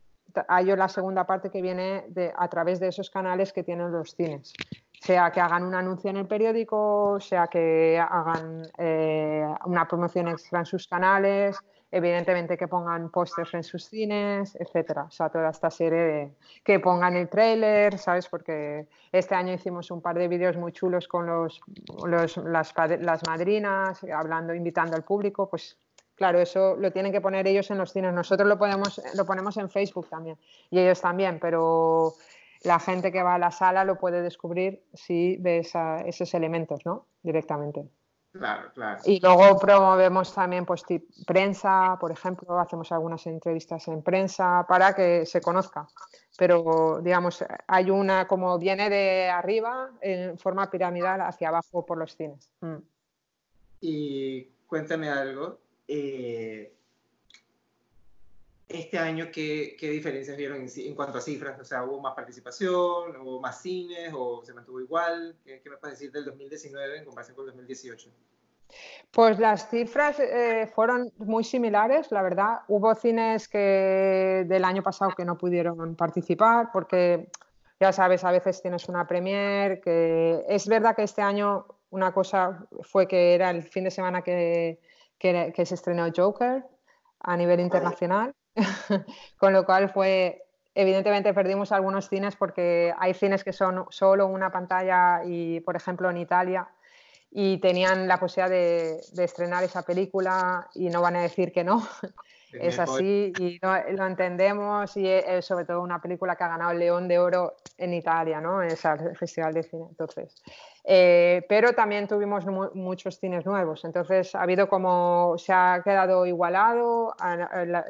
hay 0.48 0.66
la 0.75 0.88
segunda 0.88 1.25
parte 1.25 1.52
que 1.52 1.62
viene 1.62 2.06
de, 2.08 2.34
a 2.36 2.48
través 2.48 2.80
de 2.80 2.88
esos 2.88 3.10
canales 3.10 3.54
que 3.54 3.63
tienen 3.63 3.92
los 3.92 4.16
cines. 4.16 4.54
Sea 5.00 5.32
que 5.32 5.42
hagan 5.42 5.63
un 5.63 5.75
anuncio 5.75 6.10
en 6.10 6.18
el 6.18 6.28
periódico, 6.28 7.20
sea 7.20 7.48
que 7.48 8.00
hagan 8.00 8.63
eh, 8.78 9.46
una 9.66 9.86
promoción 9.86 10.30
extra 10.30 10.60
en 10.60 10.66
sus 10.66 10.88
canales, 10.88 11.60
evidentemente 11.94 12.58
que 12.58 12.68
pongan 12.68 13.12
pósters 13.12 13.54
en 13.54 13.64
sus 13.64 13.86
cines, 13.86 14.58
etcétera. 14.60 15.04
O 15.04 15.12
sea, 15.12 15.30
toda 15.30 15.52
esta 15.52 15.70
serie 15.70 16.00
de 16.00 16.32
que 16.64 16.80
pongan 16.80 17.16
el 17.16 17.30
tráiler, 17.30 18.00
¿sabes? 18.00 18.28
Porque 18.28 18.88
este 19.12 19.36
año 19.36 19.54
hicimos 19.54 19.92
un 19.92 20.02
par 20.02 20.18
de 20.18 20.28
vídeos 20.28 20.58
muy 20.58 20.72
chulos 20.72 21.08
con 21.08 21.28
los, 21.28 21.62
las, 22.38 22.74
madrinas, 23.28 24.04
hablando, 24.12 24.56
invitando 24.56 24.96
al 24.96 25.04
público, 25.04 25.48
pues 25.48 25.78
claro, 26.16 26.40
eso 26.40 26.76
lo 26.78 26.92
tienen 26.92 27.12
que 27.12 27.22
poner 27.22 27.46
ellos 27.46 27.70
en 27.70 27.78
los 27.78 27.94
cines. 27.94 28.12
Nosotros 28.12 28.50
lo, 28.50 28.58
podemos, 28.58 29.00
lo 29.14 29.26
ponemos 29.28 29.56
en 29.58 29.70
Facebook 29.70 30.10
también 30.10 30.40
y 30.72 30.80
ellos 30.80 31.00
también, 31.00 31.38
pero 31.40 32.16
la 32.64 32.80
gente 32.80 33.12
que 33.12 33.22
va 33.22 33.36
a 33.36 33.40
la 33.40 33.52
sala 33.52 33.86
lo 33.86 34.00
puede 34.00 34.24
descubrir 34.24 34.84
si 34.96 35.38
ve 35.38 35.60
esos 35.60 36.34
elementos, 36.34 36.84
¿no? 36.86 37.06
Directamente. 37.22 37.88
Claro, 38.34 38.72
claro. 38.74 39.02
Y 39.06 39.20
luego 39.20 39.60
promovemos 39.60 40.34
también 40.34 40.66
pues, 40.66 40.84
prensa, 41.25 41.98
por 42.00 42.12
ejemplo, 42.12 42.60
hacemos 42.60 42.92
algunas 42.92 43.25
entrevistas 43.28 43.88
en 43.88 44.02
prensa 44.02 44.66
para 44.68 44.96
que 44.96 45.25
se 45.28 45.40
conozca. 45.40 45.88
Pero, 46.36 47.00
digamos, 47.04 47.46
hay 47.68 47.92
una 47.92 48.28
como 48.28 48.58
viene 48.58 48.90
de 48.90 49.30
arriba 49.30 49.92
en 50.02 50.40
forma 50.40 50.72
piramidal 50.72 51.22
hacia 51.22 51.50
abajo 51.50 51.86
por 51.86 52.00
los 52.00 52.16
cines. 52.16 52.50
Mm. 52.62 52.78
Y 53.82 54.44
cuéntame 54.66 55.10
algo. 55.10 55.60
Eh, 55.88 56.74
este 58.74 58.98
año, 58.98 59.27
¿qué, 59.32 59.75
¿qué, 59.80 59.92
diferencias 59.92 60.36
vieron 60.36 60.65
en, 60.75 60.96
cuanto 60.96 61.20
a 61.20 61.22
cifras? 61.22 61.60
O 61.60 61.63
sea, 61.63 61.84
¿hubo 61.84 62.01
más 62.01 62.15
participación? 62.15 63.15
¿Hubo 63.22 63.39
más 63.39 63.62
cines? 63.62 64.12
¿O 64.15 64.44
se 64.44 64.53
mantuvo 64.53 64.82
igual? 64.82 65.36
¿Qué, 65.46 65.62
qué 65.62 65.70
me 65.70 65.77
puedes 65.77 66.00
decir 66.00 66.12
del 66.12 66.25
2019 66.25 66.98
en 66.98 67.06
comparación 67.06 67.36
con 67.36 67.46
el 67.46 67.51
2018? 67.51 68.10
Pues 69.12 69.38
las 69.38 69.70
cifras 69.70 70.20
eh, 70.20 70.68
fueron 70.74 71.12
muy 71.18 71.44
similares, 71.44 72.12
la 72.12 72.24
verdad. 72.24 72.62
Hubo 72.68 72.96
cines 72.96 73.48
que 73.48 74.44
del 74.48 74.65
año 74.65 74.82
pasado 74.82 75.12
que 75.15 75.24
no 75.24 75.38
pudieron 75.38 75.96
participar 75.96 76.70
porque, 76.74 77.30
ya 77.80 77.92
sabes, 77.92 78.24
a 78.24 78.32
veces 78.32 78.60
tienes 78.60 78.89
una 78.89 79.06
premier, 79.06 79.82
que 79.82 80.44
es 80.48 80.68
verdad 80.68 80.96
que 80.96 81.03
este 81.03 81.22
año 81.22 81.68
una 81.92 82.12
cosa 82.12 82.65
fue 82.82 83.08
que 83.08 83.36
era 83.36 83.51
el 83.51 83.62
fin 83.62 83.84
de 83.84 83.92
semana 83.92 84.24
que, 84.24 84.80
que, 85.20 85.53
que 85.56 85.65
se 85.65 85.75
estrenó 85.75 86.08
Joker 86.15 86.65
a 87.20 87.38
nivel 87.38 87.60
internacional 87.60 88.34
Con 89.38 89.54
lo 89.54 89.66
cual 89.66 89.90
fue, 89.90 90.46
evidentemente 90.76 91.34
perdimos 91.34 91.72
algunos 91.72 92.10
cines 92.10 92.36
porque 92.36 92.94
hay 92.98 93.14
cines 93.14 93.44
que 93.44 93.54
son 93.54 93.86
solo 93.90 94.28
una 94.28 94.52
pantalla 94.52 95.22
y, 95.26 95.60
por 95.62 95.76
ejemplo, 95.76 96.10
en 96.10 96.18
Italia, 96.18 96.68
y 97.32 97.58
tenían 97.58 98.08
la 98.08 98.20
posibilidad 98.20 98.50
de, 98.50 99.24
estrenar 99.24 99.63
esa 99.63 99.82
película 99.82 100.70
y 100.76 100.89
no 100.89 101.02
van 101.02 101.16
a 101.16 101.22
decir 101.22 101.52
que 101.52 101.63
no. 101.63 101.88
Es 102.54 102.80
así 102.80 103.34
y 103.39 103.60
lo 103.62 104.06
entendemos 104.06 104.96
y 104.98 105.08
es, 105.08 105.46
sobre 105.46 105.66
todo 105.66 105.82
una 105.82 106.02
película 106.02 106.36
que 106.36 106.44
ha 106.44 106.48
ganado 106.48 106.72
el 106.72 106.80
León 106.80 107.08
de 107.08 107.20
Oro 107.20 107.56
en 107.78 107.94
Italia, 107.94 108.39
¿no? 108.42 108.62
En 108.62 108.70
ese 108.70 109.16
festival 109.16 109.54
de 109.54 109.63
cine. 109.63 109.86
Entonces, 109.89 110.42
eh, 110.84 111.46
pero 111.48 111.74
también 111.74 112.08
tuvimos 112.08 112.46
muchos 112.74 113.20
cines 113.20 113.46
nuevos. 113.46 113.86
Entonces, 113.86 114.36
ha 114.36 114.42
habido 114.42 114.68
como 114.68 115.36
se 115.38 115.54
ha 115.54 115.82
quedado 115.84 116.26
igualado. 116.26 117.16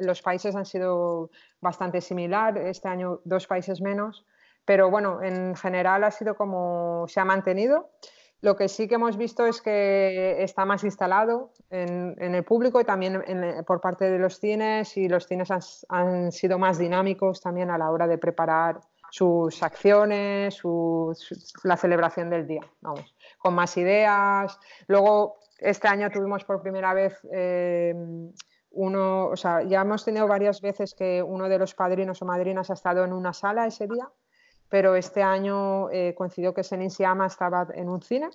los 0.00 0.22
países 0.22 0.54
han 0.54 0.66
sido 0.66 1.30
bastante 1.60 2.00
similar. 2.00 2.56
Este 2.58 2.88
año 2.88 3.20
dos 3.24 3.46
países 3.46 3.80
menos, 3.80 4.24
pero 4.64 4.90
bueno, 4.90 5.22
en 5.22 5.56
general 5.56 6.04
ha 6.04 6.10
sido 6.10 6.36
como 6.36 7.06
se 7.08 7.20
ha 7.20 7.24
mantenido. 7.24 7.90
Lo 8.44 8.56
que 8.56 8.68
sí 8.68 8.86
que 8.86 8.96
hemos 8.96 9.16
visto 9.16 9.46
es 9.46 9.62
que 9.62 10.42
está 10.42 10.66
más 10.66 10.84
instalado 10.84 11.52
en, 11.70 12.14
el 12.18 12.44
público 12.44 12.78
y 12.78 12.84
también 12.84 13.22
por 13.66 13.80
parte 13.80 14.10
de 14.10 14.18
los 14.18 14.38
cines 14.38 14.98
y 14.98 15.08
los 15.08 15.26
cines 15.26 15.48
han, 15.88 16.30
sido 16.30 16.58
más 16.58 16.76
dinámicos 16.76 17.40
también 17.40 17.70
a 17.70 17.78
la 17.78 17.90
hora 17.90 18.06
de 18.06 18.18
preparar 18.18 18.80
sus 19.10 19.62
acciones, 19.62 20.60
la 21.62 21.78
celebración 21.78 22.28
del 22.28 22.46
día, 22.46 22.60
vamos, 22.82 23.16
con 23.38 23.54
más 23.54 23.78
ideas. 23.78 24.60
Luego, 24.88 25.38
este 25.58 25.88
año 25.88 26.10
tuvimos 26.10 26.44
por 26.44 26.60
primera 26.60 26.92
vez 26.92 27.18
eh, 27.32 27.94
uno, 28.72 29.28
o 29.28 29.36
sea, 29.36 29.62
ya 29.62 29.80
hemos 29.80 30.04
tenido 30.04 30.28
varias 30.28 30.60
veces 30.60 30.94
que 30.94 31.22
uno 31.22 31.48
de 31.48 31.58
los 31.58 31.74
padrinos 31.74 32.20
o 32.20 32.26
madrinas 32.26 32.68
ha 32.68 32.74
estado 32.74 33.06
en 33.06 33.14
una 33.14 33.32
sala 33.32 33.66
ese 33.66 33.86
día 33.86 34.06
pero 34.68 34.96
este 34.96 35.22
año 35.22 35.90
eh, 35.90 36.14
coincidió 36.16 36.54
que 36.54 36.64
Senin 36.64 36.90
Siama 36.90 37.26
estaba 37.26 37.68
en 37.74 37.88
un 37.88 38.02
cine 38.02 38.30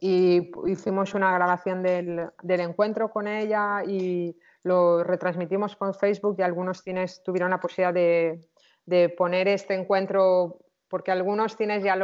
y 0.00 0.50
hicimos 0.66 1.14
una 1.14 1.32
grabación 1.32 1.82
del, 1.82 2.30
encuentro 2.42 3.10
con 3.10 3.26
ella 3.26 3.82
y 3.84 4.36
lo 4.62 5.02
retransmitimos 5.02 5.76
por 5.76 5.94
Facebook 5.94 6.36
y 6.38 6.42
algunos 6.42 6.82
cines 6.82 7.22
tuvieron 7.22 7.50
la 7.50 7.60
posibilidad 7.60 7.94
de, 7.94 9.08
poner 9.16 9.48
este 9.48 9.74
encuentro 9.74 10.58
porque 10.88 11.10
algunos 11.10 11.56
cines 11.56 11.84
ya 11.84 11.98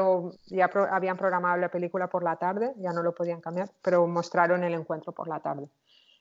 habían 0.90 1.16
programado 1.16 1.56
la 1.56 1.70
película 1.70 2.08
por 2.08 2.22
la 2.22 2.36
tarde, 2.36 2.74
ya 2.76 2.92
no 2.92 3.02
lo 3.02 3.14
podían 3.14 3.40
cambiar, 3.40 3.70
pero 3.80 4.06
mostraron 4.06 4.62
el 4.62 4.74
encuentro 4.74 5.12
por 5.12 5.26
la 5.26 5.40
tarde 5.40 5.68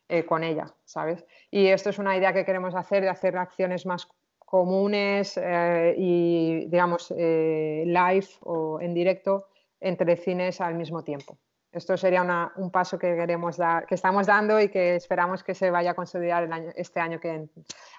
eh, 0.07 0.25
con 0.25 0.43
ella, 0.43 0.67
¿sabes? 0.85 1.25
Y 1.51 1.67
esto 1.67 1.89
es 1.89 1.99
una 1.99 2.15
idea 2.15 2.33
que 2.33 2.45
queremos 2.45 2.75
hacer, 2.75 3.03
de 3.03 3.09
hacer 3.09 3.37
acciones 3.37 3.85
más 3.85 4.07
comunes 4.53 5.35
eh, 5.35 5.95
y, 5.97 6.65
digamos, 6.67 7.11
eh, 7.17 7.85
live 7.87 8.27
o 8.41 8.79
en 8.79 8.93
directo 8.93 9.47
entre 9.79 10.15
cines 10.15 10.61
al 10.61 10.75
mismo 10.75 11.03
tiempo. 11.03 11.39
Esto 11.71 11.97
sería 11.97 12.21
un 12.57 12.69
paso 12.69 12.99
que 12.99 13.15
queremos 13.15 13.57
dar, 13.57 13.87
que 13.87 13.95
estamos 13.95 14.27
dando 14.27 14.61
y 14.61 14.69
que 14.69 14.95
esperamos 14.95 15.43
que 15.43 15.55
se 15.55 15.71
vaya 15.71 15.89
a 15.89 15.93
consolidar 15.95 16.43
el 16.43 16.53
año, 16.53 16.69
este 16.75 16.99
año 16.99 17.19
que 17.19 17.49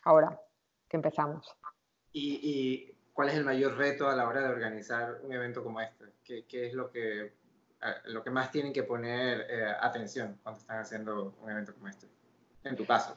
ahora 0.04 0.40
que 0.88 0.96
empezamos. 0.96 1.56
¿Y, 2.12 2.88
cuál 3.12 3.30
es 3.30 3.34
el 3.34 3.44
mayor 3.44 3.76
reto 3.76 4.08
a 4.08 4.14
la 4.14 4.28
hora 4.28 4.42
de 4.42 4.48
organizar 4.50 5.22
un 5.24 5.32
evento 5.32 5.64
como 5.64 5.80
este? 5.80 6.04
¿Qué, 6.22 6.44
qué 6.46 6.68
es 6.68 6.72
lo 6.74 6.88
que, 6.88 7.32
lo 8.04 8.22
que 8.22 8.30
más 8.30 8.52
tienen 8.52 8.72
que 8.72 8.84
poner 8.84 9.44
eh, 9.50 9.74
atención 9.80 10.38
cuando 10.44 10.60
están 10.60 10.78
haciendo 10.78 11.34
un 11.42 11.50
evento 11.50 11.74
como 11.74 11.88
este? 11.88 12.06
En 12.62 12.76
tu 12.76 12.86
caso. 12.86 13.16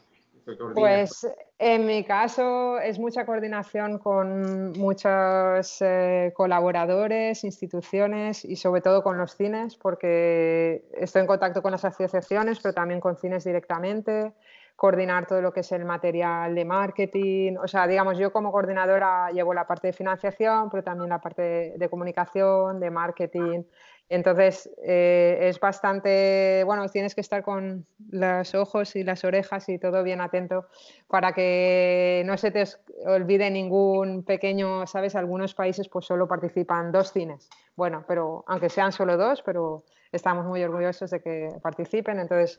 Pues 0.73 1.27
en 1.59 1.85
mi 1.85 2.03
caso 2.05 2.79
es 2.79 2.99
mucha 2.99 3.25
coordinación 3.25 3.99
con 3.99 4.71
muchos 4.71 5.77
eh, 5.81 6.31
colaboradores, 6.35 7.43
instituciones 7.43 8.45
y 8.45 8.55
sobre 8.55 8.81
todo 8.81 9.03
con 9.03 9.17
los 9.17 9.35
cines, 9.35 9.75
porque 9.75 10.85
estoy 10.93 11.21
en 11.21 11.27
contacto 11.27 11.61
con 11.61 11.71
las 11.71 11.83
asociaciones, 11.83 12.59
pero 12.61 12.73
también 12.73 13.01
con 13.01 13.17
cines 13.17 13.43
directamente, 13.43 14.31
coordinar 14.77 15.25
todo 15.25 15.41
lo 15.41 15.51
que 15.51 15.61
es 15.61 15.71
el 15.73 15.83
material 15.83 16.55
de 16.55 16.63
marketing. 16.63 17.57
O 17.57 17.67
sea, 17.67 17.85
digamos, 17.87 18.17
yo 18.17 18.31
como 18.31 18.51
coordinadora 18.51 19.29
llevo 19.31 19.53
la 19.53 19.67
parte 19.67 19.87
de 19.87 19.93
financiación, 19.93 20.69
pero 20.69 20.83
también 20.83 21.09
la 21.09 21.19
parte 21.19 21.73
de 21.77 21.89
comunicación, 21.89 22.79
de 22.79 22.89
marketing, 22.89 23.63
entonces, 24.09 24.69
eh, 24.83 25.37
es 25.41 25.59
bastante, 25.59 26.63
bueno, 26.65 26.87
tienes 26.87 27.13
que 27.13 27.21
estar 27.21 27.43
con 27.43 27.85
los 28.09 28.55
ojos 28.55 28.95
y 28.95 29.03
las 29.03 29.25
orejas 29.25 29.67
y 29.67 29.79
todo 29.79 30.01
bien 30.01 30.21
atento 30.21 30.67
para 31.07 31.33
que 31.33 32.23
no 32.25 32.37
se 32.37 32.51
te 32.51 32.63
olvide 33.05 33.51
ningún 33.51 34.23
pequeño, 34.23 34.87
¿sabes? 34.87 35.15
Algunos 35.15 35.53
países 35.53 35.89
pues 35.89 36.05
solo 36.05 36.27
participan 36.27 36.91
dos 36.91 37.11
cines. 37.11 37.49
Bueno, 37.75 38.05
pero 38.07 38.45
aunque 38.47 38.69
sean 38.69 38.93
solo 38.93 39.17
dos, 39.17 39.41
pero 39.41 39.83
estamos 40.11 40.45
muy 40.45 40.63
orgullosos 40.63 41.11
de 41.11 41.21
que 41.21 41.49
participen. 41.61 42.19
Entonces, 42.19 42.57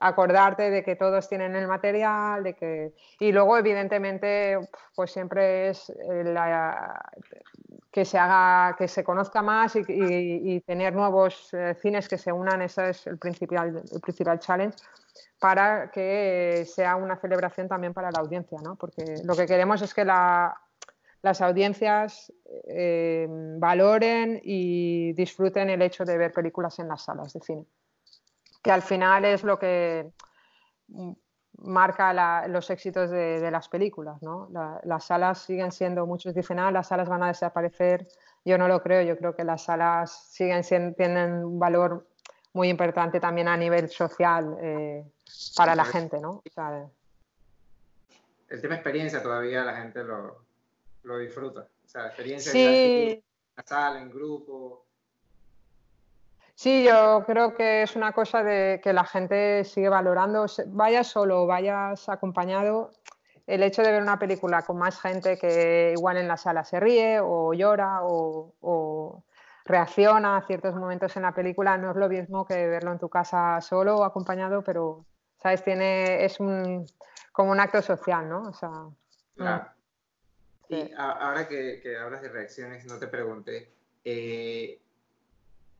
acordarte 0.00 0.70
de 0.70 0.82
que 0.82 0.96
todos 0.96 1.28
tienen 1.28 1.56
el 1.56 1.66
material, 1.66 2.42
de 2.42 2.54
que 2.54 2.92
y 3.18 3.32
luego 3.32 3.56
evidentemente 3.58 4.58
pues 4.94 5.10
siempre 5.10 5.68
es 5.68 5.92
la, 6.24 7.02
que 7.96 8.04
se 8.04 8.18
haga, 8.18 8.76
que 8.76 8.88
se 8.88 9.02
conozca 9.02 9.40
más 9.40 9.74
y, 9.74 10.60
tener 10.66 10.94
nuevos 10.94 11.50
cines 11.80 12.08
que 12.08 12.18
se 12.18 12.30
unan, 12.30 12.60
ese 12.60 12.90
es 12.90 13.06
el 13.06 13.16
principal, 13.16 13.82
el 13.90 14.00
principal 14.02 14.38
challenge 14.38 14.76
para 15.38 15.90
que 15.90 16.66
sea 16.66 16.96
una 16.96 17.16
celebración 17.16 17.68
también 17.68 17.94
para 17.94 18.10
la 18.10 18.18
audiencia, 18.18 18.58
¿no? 18.62 18.76
Porque 18.76 19.22
lo 19.24 19.34
que 19.34 19.46
queremos 19.46 19.80
es 19.80 19.94
que 19.94 20.04
las 20.04 21.40
audiencias 21.40 22.30
eh, 22.68 23.26
valoren 23.30 24.42
y 24.44 25.14
disfruten 25.14 25.70
el 25.70 25.80
hecho 25.80 26.04
de 26.04 26.18
ver 26.18 26.34
películas 26.34 26.78
en 26.78 26.88
las 26.88 27.02
salas 27.02 27.32
de 27.32 27.40
cine, 27.40 27.64
que 28.62 28.72
al 28.72 28.82
final 28.82 29.24
es 29.24 29.42
lo 29.42 29.58
que 29.58 30.12
marca 31.58 32.46
los 32.48 32.70
éxitos 32.70 33.10
de, 33.10 33.50
las 33.50 33.68
películas, 33.68 34.22
¿no? 34.22 34.48
las 34.84 35.04
salas 35.04 35.38
siguen 35.42 35.72
siendo, 35.72 36.06
muchos 36.06 36.34
dicen, 36.34 36.58
ah, 36.58 36.70
las 36.70 36.88
salas 36.88 37.08
van 37.08 37.22
a 37.22 37.28
desaparecer, 37.28 38.06
yo 38.44 38.58
no 38.58 38.68
lo 38.68 38.82
creo, 38.82 39.02
yo 39.02 39.16
creo 39.16 39.34
que 39.34 39.44
las 39.44 39.64
salas 39.64 40.28
siguen 40.30 40.64
siendo, 40.64 40.94
tienen 40.94 41.44
un 41.44 41.58
valor 41.58 42.06
muy 42.52 42.68
importante 42.68 43.20
también 43.20 43.48
a 43.48 43.56
nivel 43.56 43.88
social 43.88 44.56
eh, 44.60 45.04
para 45.56 45.74
la 45.74 45.84
gente, 45.84 46.20
¿no? 46.20 46.42
el 48.48 48.60
tema 48.60 48.74
experiencia 48.74 49.22
todavía 49.22 49.64
la 49.64 49.76
gente 49.76 50.04
lo, 50.04 50.44
lo 51.02 51.18
disfruta. 51.18 51.68
O 51.84 51.88
sea, 51.88 52.06
experiencia 52.06 52.52
en 52.54 53.22
la 53.56 53.62
sala, 53.62 54.00
en 54.00 54.10
grupo. 54.10 54.85
Sí, 56.56 56.82
yo 56.82 57.22
creo 57.26 57.54
que 57.54 57.82
es 57.82 57.96
una 57.96 58.12
cosa 58.12 58.42
de 58.42 58.80
que 58.82 58.94
la 58.94 59.04
gente 59.04 59.62
sigue 59.64 59.90
valorando, 59.90 60.46
vayas 60.68 61.06
solo 61.06 61.42
o 61.42 61.46
vayas 61.46 62.08
acompañado, 62.08 62.92
el 63.46 63.62
hecho 63.62 63.82
de 63.82 63.92
ver 63.92 64.00
una 64.00 64.18
película 64.18 64.62
con 64.62 64.78
más 64.78 64.98
gente 64.98 65.36
que 65.36 65.92
igual 65.94 66.16
en 66.16 66.26
la 66.26 66.38
sala 66.38 66.64
se 66.64 66.80
ríe 66.80 67.20
o 67.20 67.52
llora 67.52 68.00
o, 68.04 68.54
o 68.62 69.22
reacciona 69.66 70.38
a 70.38 70.46
ciertos 70.46 70.74
momentos 70.74 71.14
en 71.16 71.24
la 71.24 71.34
película 71.34 71.76
no 71.76 71.90
es 71.90 71.96
lo 71.96 72.08
mismo 72.08 72.46
que 72.46 72.66
verlo 72.66 72.90
en 72.90 72.98
tu 72.98 73.10
casa 73.10 73.60
solo 73.60 73.98
o 73.98 74.04
acompañado, 74.04 74.62
pero 74.62 75.04
¿sabes? 75.36 75.62
Tiene, 75.62 76.24
es 76.24 76.40
un, 76.40 76.86
como 77.32 77.50
un 77.50 77.60
acto 77.60 77.82
social, 77.82 78.30
¿no? 78.30 78.48
O 78.48 78.52
sea, 78.54 78.70
claro. 79.36 79.64
Mm. 80.70 80.74
Y 80.74 80.92
ahora 80.96 81.46
que, 81.46 81.80
que, 81.82 81.98
hablas 81.98 82.22
de 82.22 82.30
reacciones, 82.30 82.86
no 82.86 82.98
te 82.98 83.06
pregunté, 83.08 83.70
eh, 84.04 84.80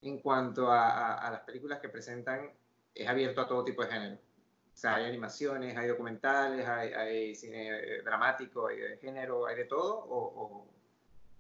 en 0.02 0.18
cuanto 0.18 0.70
a, 0.70 1.28
las 1.30 1.40
películas 1.40 1.80
que 1.80 1.88
presentan, 1.88 2.50
es 2.94 3.09
abierto 3.09 3.40
a 3.40 3.48
todo 3.48 3.64
tipo 3.64 3.82
de 3.82 3.90
género. 3.90 4.14
O 4.16 4.78
sea, 4.78 4.96
hay 4.96 5.06
animaciones, 5.06 5.76
hay 5.76 5.88
documentales, 5.88 6.66
hay, 6.66 7.35
cine 7.35 8.02
dramático, 8.04 8.68
hay 8.68 8.78
de 8.78 8.96
género, 8.98 9.46
hay 9.46 9.56
de 9.56 9.64
todo, 9.64 10.06
o, 10.09 10.66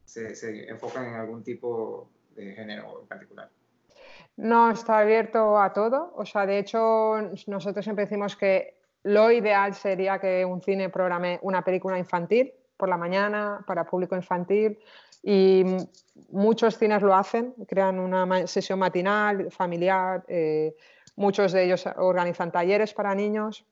se, 0.04 0.34
se, 0.34 0.68
enfocan 0.68 1.06
en 1.06 1.14
algún 1.14 1.42
tipo 1.42 2.08
de 2.34 2.54
género 2.54 3.00
en 3.02 3.06
particular. 3.06 3.50
No, 4.36 4.70
está 4.70 4.98
abierto 4.98 5.58
a 5.58 5.72
todo. 5.72 6.12
O 6.16 6.24
sea, 6.24 6.46
de 6.46 6.58
hecho, 6.58 7.16
nosotros 7.46 7.84
siempre 7.84 8.04
decimos 8.04 8.36
que 8.36 8.76
lo 9.02 9.30
ideal 9.30 9.74
sería 9.74 10.18
que 10.18 10.44
un 10.44 10.60
cine 10.60 10.90
programe 10.90 11.38
una 11.42 11.62
película 11.62 11.98
infantil 11.98 12.52
por 12.76 12.88
la 12.88 12.96
mañana 12.96 13.64
para 13.66 13.84
público 13.84 14.16
infantil 14.16 14.78
y 15.28 15.64
muchos 16.30 16.78
cines 16.78 17.02
lo 17.02 17.12
hacen, 17.12 17.52
crean 17.66 17.98
una 17.98 18.46
sesión 18.46 18.78
matinal, 18.78 19.50
familiar, 19.50 20.24
eh, 20.28 20.76
muchos 21.16 21.50
de 21.50 21.64
ellos 21.64 21.84
organizan 21.96 22.52
talleres 22.52 22.94
para 22.94 23.12
niños. 23.12 23.66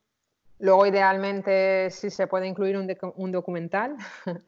Luego, 0.58 0.84
idealmente, 0.84 1.90
sí 1.92 2.10
se 2.10 2.26
puede 2.26 2.48
incluir 2.48 2.76
un, 2.76 2.92
un 3.16 3.32
documental. 3.32 3.96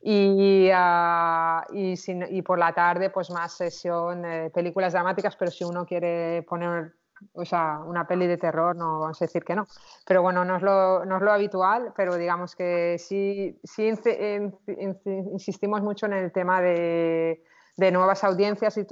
Y, 0.00 0.70
ah, 0.72 1.66
y, 1.72 2.42
por 2.42 2.56
la 2.56 2.72
tarde, 2.72 3.10
pues 3.10 3.30
más 3.30 3.56
sesión, 3.56 4.24
eh, 4.24 4.48
películas 4.54 4.92
dramáticas, 4.92 5.34
pero 5.34 5.50
si 5.50 5.64
uno 5.64 5.84
quiere 5.84 6.44
poner 6.48 6.94
o 7.32 7.44
sea, 7.44 7.80
una 7.84 8.06
peli 8.06 8.26
de 8.26 8.36
terror, 8.36 8.76
no 8.76 9.00
vamos 9.00 9.20
a 9.20 9.24
decir 9.24 9.44
que 9.44 9.54
no. 9.54 9.66
Pero 10.06 10.22
bueno, 10.22 10.44
no 10.44 10.56
es 10.56 10.62
lo, 10.62 11.04
no 11.04 11.16
es 11.16 11.22
lo 11.22 11.32
habitual, 11.32 11.92
pero 11.96 12.16
digamos 12.16 12.54
que 12.56 12.96
sí, 12.98 13.58
sí 13.64 13.92
insistimos 15.04 15.82
mucho 15.82 16.06
en 16.06 16.12
el 16.14 16.32
tema 16.32 16.60
de, 16.60 17.42
de 17.76 17.92
nuevas 17.92 18.24
audiencias 18.24 18.76
y, 18.76 18.86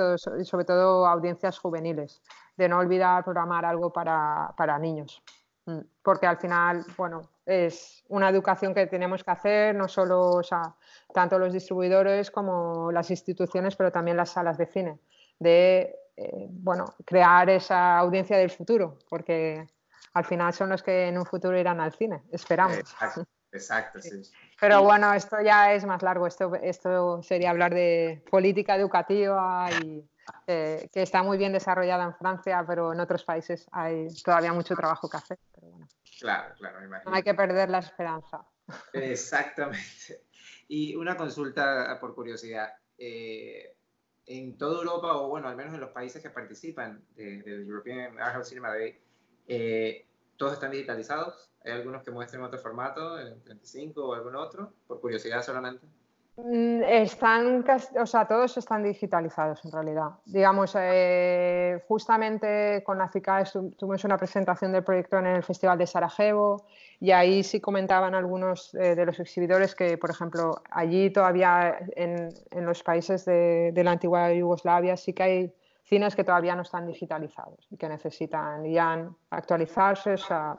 sobre 0.45 0.65
todo 0.65 1.07
audiencias 1.07 1.59
juveniles, 1.59 2.23
de 2.57 2.69
no 2.69 2.79
olvidar 2.79 3.25
programar 3.25 3.65
algo 3.65 3.93
para, 3.93 4.55
para 4.57 4.79
niños. 4.79 5.23
Mm, 5.67 5.81
porque 6.03 6.27
al 6.27 6.37
final, 6.37 6.85
bueno, 6.97 7.23
es 7.45 8.05
una 8.09 8.29
educación 8.29 8.75
que 8.75 8.87
tenemos 8.87 9.25
que 9.25 9.31
hacer, 9.33 9.75
no 9.75 9.89
solo, 9.89 10.31
o 10.31 10.43
sea, 10.43 10.77
tanto 11.13 11.39
los 11.39 11.53
distribuidores 11.53 12.31
como 12.31 12.93
las 12.93 13.11
instituciones, 13.11 13.75
pero 13.75 13.91
también 13.91 14.17
las 14.17 14.31
salas 14.31 14.57
de 14.57 14.67
cine, 14.67 15.01
de, 15.41 15.97
eh, 16.17 16.47
bueno, 16.49 16.95
crear 17.05 17.49
esa 17.51 17.99
audiencia 17.99 18.39
del 18.39 18.51
futuro, 18.51 18.99
porque 19.09 19.67
al 20.15 20.25
final 20.25 20.53
son 20.55 20.71
los 20.71 20.83
que 20.83 21.09
en 21.09 21.19
un 21.19 21.27
futuro 21.27 21.59
irán 21.59 21.81
al 21.81 21.93
cine, 21.93 22.23
esperamos. 22.33 22.79
Exacto, 23.53 24.01
sí. 24.01 24.23
Pero 24.61 24.83
bueno, 24.83 25.13
esto 25.13 25.37
ya 25.43 25.73
es 25.73 25.85
más 25.85 26.03
largo, 26.03 26.27
esto, 26.27 26.55
esto 26.55 27.23
sería 27.23 27.51
hablar 27.51 27.75
de 27.75 28.25
política 28.31 28.75
educativa 28.77 29.69
y 29.83 30.09
eh, 30.47 30.89
que 30.93 31.03
está 31.03 31.23
muy 31.23 31.37
bien 31.37 31.53
desarrollada 31.53 32.05
en 32.05 32.15
Francia, 32.15 32.65
pero 32.67 32.93
en 32.93 33.01
otros 33.01 33.23
países 33.25 33.69
hay 33.71 34.09
todavía 34.25 34.53
mucho 34.53 34.75
trabajo 34.75 35.09
que 35.09 35.17
hacer. 35.19 35.39
Claro, 36.19 36.55
claro, 36.57 36.81
me 36.81 36.87
imagino. 36.87 37.11
No 37.11 37.17
hay 37.17 37.23
que 37.23 37.35
perder 37.35 37.69
la 37.69 37.79
esperanza. 37.79 38.45
Exactamente. 38.93 40.25
Y 40.69 40.97
una 40.97 41.17
consulta 41.17 41.99
por 42.01 42.15
curiosidad. 42.15 42.73
Eh, 42.99 43.76
en 44.27 44.59
toda 44.59 44.81
Europa, 44.81 45.17
o 45.17 45.29
bueno, 45.29 45.49
al 45.49 45.57
menos 45.57 45.75
en 45.75 45.81
los 45.81 45.91
países 45.91 46.23
que 46.23 46.31
participan 46.31 47.03
del 47.15 47.47
European 47.47 48.19
Art 48.19 48.45
Cinema 48.45 48.71
Day, 48.71 48.99
eh, 49.47 50.07
¿todos 50.37 50.55
están 50.55 50.73
digitalizados? 50.73 51.51
¿Hay 51.65 51.73
algunos 51.73 52.03
que 52.03 52.11
muestren 52.11 52.43
otro 52.43 52.59
formato, 52.59 53.19
el 53.19 53.41
35 53.43 54.05
o 54.05 54.15
algún 54.15 54.37
otro? 54.37 54.73
Por 54.87 55.01
curiosidad 55.01 55.43
solamente. 55.43 55.87
Mm, 56.39 56.83
están, 56.83 57.65
o 57.99 58.07
sea, 58.07 58.27
todos 58.27 58.59
están 58.59 58.83
digitalizados 58.83 59.65
en 59.65 59.73
realidad. 59.73 60.11
Digamos, 60.27 60.77
eh, 60.79 61.83
justamente 61.89 62.83
con 62.85 62.99
la 62.99 63.09
CICAE 63.09 63.45
tuvimos 63.79 64.05
una 64.05 64.19
presentación 64.19 64.71
del 64.71 64.85
proyecto 64.85 65.19
en 65.19 65.27
el 65.27 65.43
Festival 65.43 65.79
de 65.79 65.87
Sarajevo 65.87 66.67
y 67.01 67.13
ahí 67.13 67.43
sí 67.43 67.59
comentaban 67.61 68.15
algunos 68.15 68.75
eh, 68.75 68.95
de 68.95 69.07
los 69.07 69.19
exhibidores 69.19 69.75
que, 69.75 69.97
por 69.97 70.11
ejemplo, 70.11 70.63
allí 70.71 71.11
todavía 71.11 71.79
en, 71.97 72.29
los 72.67 72.83
países 72.83 73.25
de, 73.25 73.71
de, 73.73 73.85
la 73.85 73.93
antigua 73.93 74.31
Yugoslavia 74.33 74.97
sí 74.99 75.15
que 75.15 75.23
hay 75.23 75.55
cines 75.85 76.15
que 76.17 76.25
todavía 76.25 76.55
no 76.55 76.63
están 76.63 76.87
digitalizados 76.87 77.67
y 77.71 77.79
que 77.79 77.89
necesitan 77.89 78.65
ya 78.65 79.09
actualizarse. 79.31 80.15
O 80.15 80.19
sea, 80.19 80.57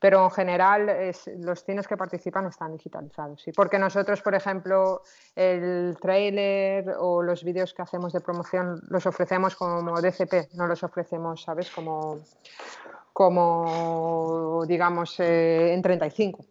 pero 0.00 0.24
en 0.24 0.30
general 0.30 1.12
los 1.38 1.64
cines 1.64 1.88
que 1.88 1.96
participan 1.96 2.46
están 2.46 2.72
digitalizados. 2.72 3.42
¿sí? 3.42 3.52
Porque 3.52 3.78
nosotros, 3.78 4.22
por 4.22 4.34
ejemplo, 4.34 5.02
el 5.34 5.96
trailer 6.00 6.94
o 6.98 7.22
los 7.22 7.44
vídeos 7.44 7.74
que 7.74 7.82
hacemos 7.82 8.12
de 8.12 8.20
promoción 8.20 8.80
los 8.88 9.06
ofrecemos 9.06 9.56
como 9.56 10.00
DCP, 10.00 10.54
no 10.54 10.66
los 10.66 10.82
ofrecemos, 10.82 11.42
¿sabes? 11.42 11.70
Como, 11.70 12.20
como 13.12 14.64
digamos, 14.66 15.18
eh, 15.20 15.72
en 15.72 15.82
35. 15.82 16.44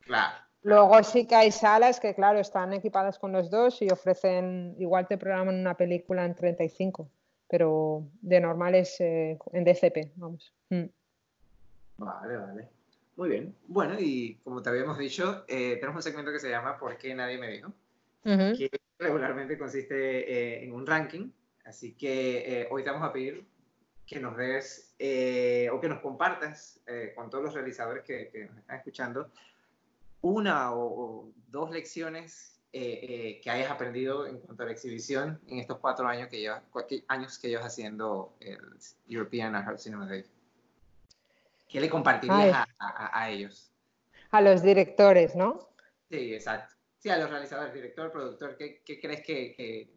Claro. 0.00 0.44
Luego 0.64 1.02
sí 1.02 1.26
que 1.26 1.34
hay 1.34 1.50
salas 1.52 2.00
que, 2.00 2.14
claro, 2.14 2.38
están 2.38 2.72
equipadas 2.72 3.18
con 3.18 3.32
los 3.32 3.50
dos 3.50 3.82
y 3.82 3.90
ofrecen, 3.90 4.74
igual 4.78 5.06
te 5.06 5.18
programan 5.18 5.56
una 5.56 5.76
película 5.76 6.24
en 6.24 6.34
35, 6.34 7.06
pero 7.48 8.06
de 8.22 8.40
normal 8.40 8.74
es 8.74 8.98
eh, 9.00 9.38
en 9.52 9.64
DCP, 9.64 10.12
vamos. 10.16 10.54
Mm. 10.70 10.84
Vale, 11.96 12.36
vale. 12.36 12.68
Muy 13.16 13.28
bien. 13.28 13.56
Bueno, 13.68 13.94
y 13.98 14.40
como 14.42 14.62
te 14.62 14.70
habíamos 14.70 14.98
dicho, 14.98 15.44
eh, 15.46 15.76
tenemos 15.76 15.96
un 15.96 16.02
segmento 16.02 16.32
que 16.32 16.40
se 16.40 16.50
llama 16.50 16.76
¿Por 16.78 16.98
qué 16.98 17.14
nadie 17.14 17.38
me 17.38 17.50
dijo? 17.50 17.72
Que 18.24 18.70
regularmente 18.98 19.56
consiste 19.56 19.94
eh, 19.94 20.64
en 20.64 20.72
un 20.72 20.86
ranking. 20.86 21.30
Así 21.64 21.94
que 21.94 22.62
eh, 22.62 22.68
hoy 22.70 22.82
te 22.82 22.90
vamos 22.90 23.08
a 23.08 23.12
pedir 23.12 23.46
que 24.06 24.18
nos 24.18 24.36
des 24.36 24.94
o 25.72 25.80
que 25.80 25.88
nos 25.88 26.00
compartas 26.00 26.80
con 27.14 27.30
todos 27.30 27.44
los 27.44 27.54
realizadores 27.54 28.04
que, 28.04 28.48
nos 28.48 28.58
están 28.58 28.76
escuchando 28.76 29.30
una 30.20 30.74
o, 30.74 31.30
dos 31.48 31.70
lecciones 31.70 32.60
que 32.70 33.42
hayas 33.46 33.70
aprendido 33.70 34.26
en 34.26 34.40
cuanto 34.40 34.62
a 34.62 34.66
la 34.66 34.72
exhibición 34.72 35.40
en 35.46 35.58
estos 35.58 35.78
cuatro 35.78 36.06
años 36.06 36.28
que 36.28 36.38
llevas, 36.38 36.62
años 37.08 37.38
que 37.38 37.48
llevas 37.48 37.66
haciendo 37.66 38.34
el 38.40 38.58
European 39.08 39.54
Art 39.54 39.78
Cinema 39.78 40.06
Day. 40.06 40.24
¿Qué 41.68 41.80
le 41.80 41.88
compartirías 41.88 42.66
a, 42.78 43.30
ellos? 43.30 43.72
A 44.30 44.40
los 44.40 44.62
directores, 44.62 45.34
¿no? 45.34 45.68
Sí, 46.10 46.34
exacto. 46.34 46.74
Sí, 46.98 47.10
a 47.10 47.18
los 47.18 47.30
realizadores, 47.30 47.74
director, 47.74 48.10
productor, 48.10 48.56
¿qué, 48.56 48.82
crees 49.00 49.22
que, 49.22 49.90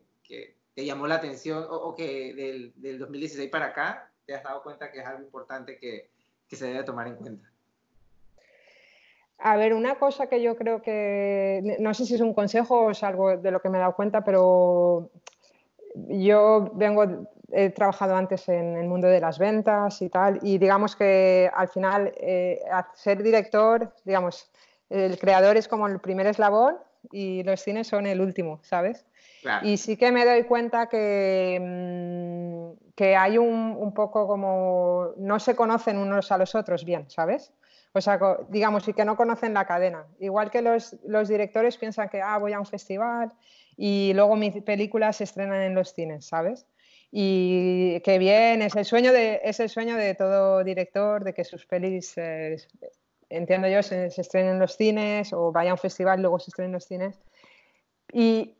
te 0.73 0.85
llamó 0.85 1.07
la 1.07 1.15
atención 1.15 1.65
o, 1.69 1.95
que 1.95 2.33
del, 2.33 2.99
2016 2.99 3.49
para 3.49 3.67
acá 3.67 4.11
te 4.25 4.35
has 4.35 4.43
dado 4.43 4.61
cuenta 4.61 4.91
que 4.91 4.99
es 4.99 5.05
algo 5.05 5.23
importante 5.23 5.77
que, 5.77 6.09
que 6.47 6.55
se 6.55 6.67
debe 6.67 6.83
tomar 6.83 7.07
en 7.07 7.15
cuenta? 7.15 7.49
A 9.39 9.55
ver, 9.55 9.73
una 9.73 9.99
cosa 9.99 10.27
que 10.27 10.41
yo 10.41 10.55
creo 10.55 10.81
que, 10.81 11.77
no 11.79 11.93
sé 11.93 12.05
si 12.05 12.15
es 12.15 12.21
un 12.21 12.33
consejo 12.33 12.85
o 12.85 12.91
es 12.91 13.03
algo 13.03 13.37
de 13.37 13.51
lo 13.51 13.61
que 13.61 13.69
me 13.69 13.77
he 13.77 13.81
dado 13.81 13.95
cuenta, 13.95 14.23
pero 14.23 15.11
yo 15.93 16.71
vengo, 16.73 17.27
he 17.51 17.69
trabajado 17.69 18.15
antes 18.15 18.47
en 18.49 18.77
el 18.77 18.87
mundo 18.87 19.07
de 19.07 19.19
las 19.19 19.39
ventas 19.39 20.01
y 20.01 20.09
tal, 20.09 20.39
y 20.41 20.57
digamos 20.57 20.95
que 20.95 21.49
al 21.53 21.69
final 21.69 22.13
eh, 22.17 22.61
ser 22.93 23.23
director, 23.23 23.93
digamos, 24.03 24.51
el 24.89 25.17
creador 25.17 25.57
es 25.57 25.67
como 25.67 25.87
el 25.87 25.99
primer 25.99 26.27
eslabón 26.27 26.77
y 27.11 27.43
los 27.43 27.61
cines 27.61 27.87
son 27.87 28.05
el 28.05 28.21
último, 28.21 28.59
¿sabes? 28.63 29.05
Y 29.63 29.77
sí 29.77 29.95
que 29.95 30.11
me 30.11 30.25
doy 30.25 30.43
cuenta 30.43 30.87
que, 30.87 31.57
mm, 31.61 32.93
que 32.95 33.15
hay 33.15 33.37
un, 33.37 33.75
un, 33.77 33.93
poco 33.93 34.27
como 34.27 35.13
no 35.15 35.39
se 35.39 35.55
conocen 35.55 35.97
unos 35.97 36.31
a 36.33 36.37
los 36.37 36.53
otros 36.53 36.83
bien, 36.83 37.09
¿sabes? 37.09 37.53
O 37.93 38.01
sea, 38.01 38.19
digamos, 38.49 38.87
y 38.87 38.93
que 38.93 39.05
no 39.05 39.15
conocen 39.15 39.53
la 39.53 39.65
cadena. 39.65 40.05
Igual 40.19 40.51
que 40.51 40.61
los, 40.61 40.97
los 41.05 41.29
directores 41.29 41.77
piensan 41.77 42.09
que, 42.09 42.21
ah, 42.21 42.37
voy 42.37 42.53
a 42.53 42.59
un 42.59 42.65
festival 42.65 43.31
y 43.75 44.11
luego 44.13 44.35
mis 44.35 44.61
películas 44.63 45.17
se 45.17 45.23
estrenan 45.23 45.61
en 45.61 45.75
los 45.75 45.93
cines, 45.93 46.25
¿sabes? 46.25 46.67
Y 47.11 48.01
que 48.01 48.19
bien, 48.19 48.61
es 48.61 48.75
el 48.75 48.85
sueño 48.85 49.13
de, 49.13 49.41
es 49.43 49.59
el 49.59 49.69
sueño 49.69 49.95
de 49.95 50.13
todo 50.15 50.63
director, 50.63 51.23
de 51.23 51.33
que 51.33 51.43
sus 51.43 51.65
pelis, 51.65 52.17
eh, 52.17 52.57
entiendo 53.29 53.67
yo, 53.67 53.81
se, 53.81 54.11
se, 54.11 54.21
estrenen 54.21 54.53
en 54.53 54.59
los 54.59 54.75
cines 54.75 55.31
o 55.33 55.51
vaya 55.51 55.71
a 55.71 55.73
un 55.75 55.79
festival 55.79 56.21
luego 56.21 56.39
se 56.39 56.51
estrenen 56.51 56.71
en 56.71 56.73
los 56.73 56.85
cines. 56.85 57.19
Y, 58.11 58.57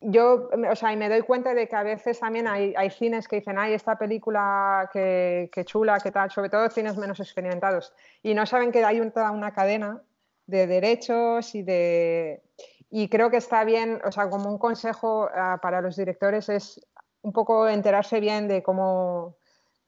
yo, 0.00 0.48
o 0.70 0.76
sea, 0.76 0.92
y 0.92 0.96
me 0.96 1.08
doy 1.08 1.22
cuenta 1.22 1.54
de 1.54 1.68
que 1.68 1.74
a 1.74 1.82
veces 1.82 2.20
también 2.20 2.46
hay, 2.46 2.72
hay 2.76 2.90
cines 2.90 3.26
que 3.26 3.36
dicen, 3.36 3.58
ay, 3.58 3.72
esta 3.72 3.98
película 3.98 4.88
que, 4.92 5.50
que, 5.52 5.64
chula, 5.64 5.98
que 5.98 6.12
tal, 6.12 6.30
sobre 6.30 6.50
todo 6.50 6.70
cines 6.70 6.96
menos 6.96 7.18
experimentados, 7.18 7.92
y 8.22 8.34
no 8.34 8.46
saben 8.46 8.70
que 8.70 8.84
hay 8.84 9.00
toda 9.10 9.32
una 9.32 9.52
cadena 9.52 10.02
de 10.46 10.66
derechos 10.66 11.54
y 11.54 11.62
de... 11.62 12.42
Y 12.90 13.08
creo 13.10 13.30
que 13.30 13.36
está 13.36 13.64
bien, 13.64 14.00
o 14.02 14.10
sea, 14.10 14.30
como 14.30 14.50
un 14.50 14.56
consejo 14.56 15.26
uh, 15.26 15.60
para 15.60 15.82
los 15.82 15.96
directores 15.96 16.48
es 16.48 16.80
un 17.22 17.32
poco 17.32 17.68
enterarse 17.68 18.20
bien 18.20 18.48
de 18.48 18.62
cómo, 18.62 19.36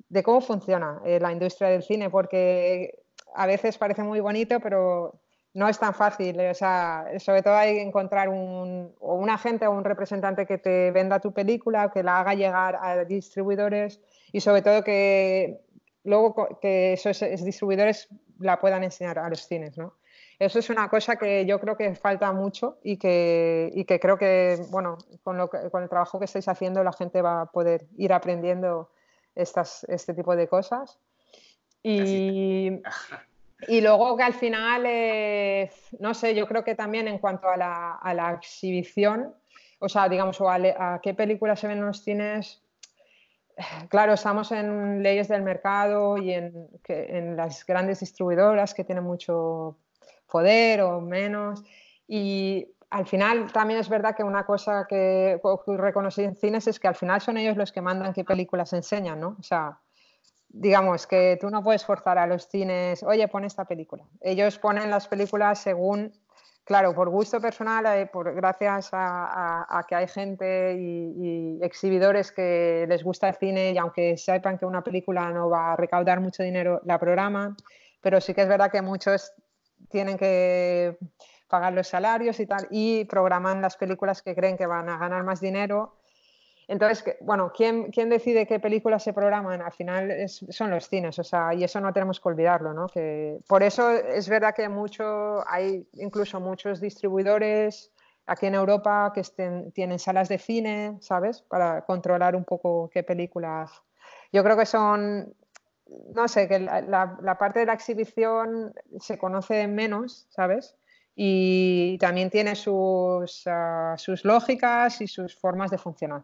de 0.09 0.23
cómo 0.23 0.41
funciona 0.41 1.01
eh, 1.05 1.21
la 1.21 1.33
industria 1.33 1.69
del 1.69 1.83
cine, 1.83 2.11
porque 2.11 3.03
a 3.35 3.47
veces 3.47 3.79
parece 3.79 4.03
muy 4.03 4.21
bonito, 4.21 4.61
pero 4.61 5.21
no 5.55 5.69
es 5.69 5.79
tan 5.79 5.95
fácil. 5.95 6.41
O 6.41 6.55
sea, 6.55 7.07
sobre 7.19 7.43
todo 7.43 7.55
hay 7.55 7.75
que 7.75 7.83
encontrar 7.83 8.29
un, 8.29 8.95
o 9.01 9.15
un 9.15 9.31
agente 9.31 9.67
o 9.67 9.73
un 9.73 9.85
representante 9.85 10.47
que 10.47 10.59
te 10.59 10.91
venda 10.91 11.21
tu 11.21 11.33
película, 11.33 11.91
que 11.91 12.03
la 12.03 12.21
haga 12.21 12.35
llegar 12.35 12.79
a 12.81 13.05
distribuidores 13.05 14.01
y 14.33 14.41
sobre 14.41 14.63
todo 14.63 14.85
que 14.85 15.61
luego 16.05 16.59
que 16.61 16.95
esos 16.95 17.21
distribuidores 17.45 18.09
la 18.39 18.59
puedan 18.59 18.85
enseñar 18.85 19.19
a 19.19 19.29
los 19.29 19.47
cines, 19.47 19.77
¿no? 19.77 19.95
Eso 20.41 20.59
es 20.59 20.71
una 20.71 20.89
cosa 20.89 21.17
que 21.17 21.45
yo 21.45 21.61
creo 21.61 21.77
que 21.77 21.95
falta 21.95 22.33
mucho 22.33 22.79
y 22.83 22.97
que, 22.97 23.71
y 23.75 23.85
que 23.85 24.01
creo 24.01 24.17
que, 24.17 24.59
bueno, 24.71 24.97
con, 25.23 25.37
lo 25.37 25.51
con 25.51 25.83
el 25.83 25.89
trabajo 25.91 26.19
que 26.19 26.25
estáis 26.25 26.49
haciendo 26.49 26.83
la 26.83 26.95
gente 26.95 27.21
va 27.21 27.43
a 27.43 27.47
poder 27.47 27.85
ir 27.99 28.11
aprendiendo 28.15 28.91
estas, 29.35 29.85
este 29.85 30.15
tipo 30.15 30.35
de 30.35 30.49
cosas. 30.49 30.99
Y, 31.83 32.81
y 33.69 33.81
luego 33.83 34.17
que 34.17 34.23
al 34.23 34.33
final, 34.33 34.85
eh, 34.87 35.71
no 35.99 36.15
sé, 36.15 36.35
yo 36.35 36.47
creo 36.47 36.65
que 36.65 36.75
también 36.75 37.07
en 37.07 37.19
cuanto 37.19 37.51
a 37.51 37.59
la, 37.59 37.93
a 37.97 38.15
la 38.15 38.33
exhibición, 38.33 39.35
o 39.79 39.91
sea, 39.91 40.09
digamos, 40.09 40.41
o 40.41 40.49
a, 40.49 40.55
a, 40.55 41.01
qué 41.03 41.13
películas 41.13 41.61
se 41.61 41.69
ven 41.69 41.81
en 41.81 41.87
los 41.87 42.03
cines, 42.03 42.63
claro, 43.91 44.15
estamos 44.15 44.53
en 44.53 45.03
leyes 45.03 45.29
del 45.29 45.43
mercado 45.43 46.17
y 46.17 46.33
en, 46.33 46.67
que, 46.83 47.19
en 47.19 47.37
las 47.37 47.67
grandes 47.67 48.01
distribuidoras 48.01 48.73
que 48.73 48.85
tienen 48.85 49.05
mucho 49.05 49.77
poder 50.31 50.81
o 50.81 51.01
menos. 51.01 51.63
Y 52.09 52.67
al 52.91 53.07
final 53.07 53.53
también 53.53 53.81
es 53.81 53.89
verdad 53.89 54.17
que 54.17 54.25
una 54.25 54.45
cosa 54.45 54.87
que 54.89 55.41
reconocí 55.67 56.25
en 56.25 56.35
cines 56.35 56.67
es 56.67 56.81
que 56.81 56.89
al 56.89 56.97
final 56.97 57.21
son 57.21 57.37
ellos 57.37 57.57
los 57.57 57.73
que 57.73 57.81
mandan 57.81 58.13
qué 58.13 58.25
películas 58.25 58.73
enseñan, 58.73 59.21
¿no? 59.21 59.37
O 59.39 59.43
sea, 59.43 59.79
digamos 60.49 61.07
que 61.07 61.39
tú 61.41 61.49
no 61.51 61.63
puedes 61.63 61.85
forzar 61.85 62.19
a 62.19 62.27
los 62.27 62.49
cines, 62.49 63.03
oye, 63.05 63.27
pon 63.29 63.45
esta 63.45 63.65
película. 63.65 64.05
Ellos 64.21 64.59
ponen 64.59 64.91
las 64.91 65.07
películas 65.07 65.61
según, 65.61 66.13
claro, 66.65 66.93
por 66.93 67.09
gusto 67.09 67.41
personal, 67.41 67.87
eh, 67.87 68.07
por, 68.07 68.35
gracias 68.35 68.91
a, 68.93 69.85
que 69.89 69.95
hay 69.95 70.09
gente 70.09 70.75
y, 70.75 71.59
y, 71.59 71.65
exhibidores 71.65 72.33
que 72.33 72.87
les 72.89 73.05
gusta 73.05 73.29
el 73.29 73.37
cine 73.37 73.71
y 73.71 73.79
aunque 73.79 74.17
sepan 74.17 74.59
que 74.59 74.67
una 74.67 74.83
película 74.83 75.31
no 75.31 75.49
va 75.49 75.73
a 75.73 75.77
recaudar 75.77 76.21
mucho 76.21 76.43
dinero, 76.43 76.81
la 76.85 76.99
programan, 76.99 77.57
pero 78.01 78.21
sí 78.21 78.35
que 78.35 78.43
es 78.43 78.49
verdad 78.49 78.73
que 78.73 78.83
muchos 78.83 79.33
tienen 79.89 80.19
que 80.19 80.99
pagar 81.49 81.73
los 81.73 81.89
salarios 81.89 82.39
y 82.41 82.47
tal 82.47 82.69
y 82.71 83.05
programan 83.07 83.61
las 83.61 83.77
películas 83.77 84.23
que 84.23 84.35
creen 84.35 84.57
que 84.57 84.67
van 84.67 84.89
a 84.89 84.99
ganar 84.99 85.25
más 85.25 85.41
dinero 85.41 85.97
entonces, 86.71 87.17
bueno, 87.21 87.51
¿quién, 87.53 87.91
¿quién, 87.91 88.09
decide 88.09 88.47
qué 88.47 88.61
películas 88.61 89.03
se 89.03 89.13
programan? 89.13 89.61
Al 89.61 89.73
final 89.73 90.09
es, 90.13 90.47
son 90.51 90.71
los 90.71 90.89
cines, 90.89 91.19
o 91.19 91.25
sea, 91.25 91.53
y 91.53 91.65
eso 91.65 91.81
no 91.81 91.93
tenemos 91.93 92.21
que 92.21 92.29
olvidarlo, 92.29 92.73
¿no? 92.73 92.87
Que 92.87 93.41
por 93.49 93.65
eso 93.65 93.91
es 93.91 94.29
verdad 94.29 94.55
que 94.55 94.69
mucho, 94.69 95.43
hay 95.49 95.85
incluso 95.95 96.39
muchos 96.39 96.81
distribuidores 96.81 97.91
aquí 98.25 98.47
en 98.47 98.55
Europa 98.55 99.11
que 99.13 99.19
estén, 99.19 99.73
tienen 99.73 99.99
salas 99.99 100.29
de 100.29 100.39
cine, 100.39 100.97
¿sabes? 101.01 101.43
Para 101.43 101.85
controlar 101.85 102.37
un 102.37 102.45
poco 102.45 102.89
qué 102.95 103.03
películas. 103.03 103.73
Yo 104.33 104.45
creo 104.45 104.57
que 104.57 104.67
son, 104.67 105.35
no 106.15 106.29
sé, 106.29 106.49
que 106.49 106.59
la, 106.59 106.81
la, 106.81 107.19
la 107.23 107.39
parte 107.39 107.61
de 107.61 107.67
la 107.67 107.75
exhibición 107.75 108.73
se 108.99 109.19
conoce 109.19 109.67
menos, 109.67 110.27
¿sabes? 110.31 110.77
Y 111.17 111.99
también 111.99 112.31
tiene 112.31 112.55
sus, 112.57 113.47
uh, 113.47 113.97
sus 113.97 114.25
lógicas 114.25 115.01
y 115.01 115.09
sus 115.09 115.37
formas 115.37 115.71
de 115.71 115.79
funcionar 115.79 116.23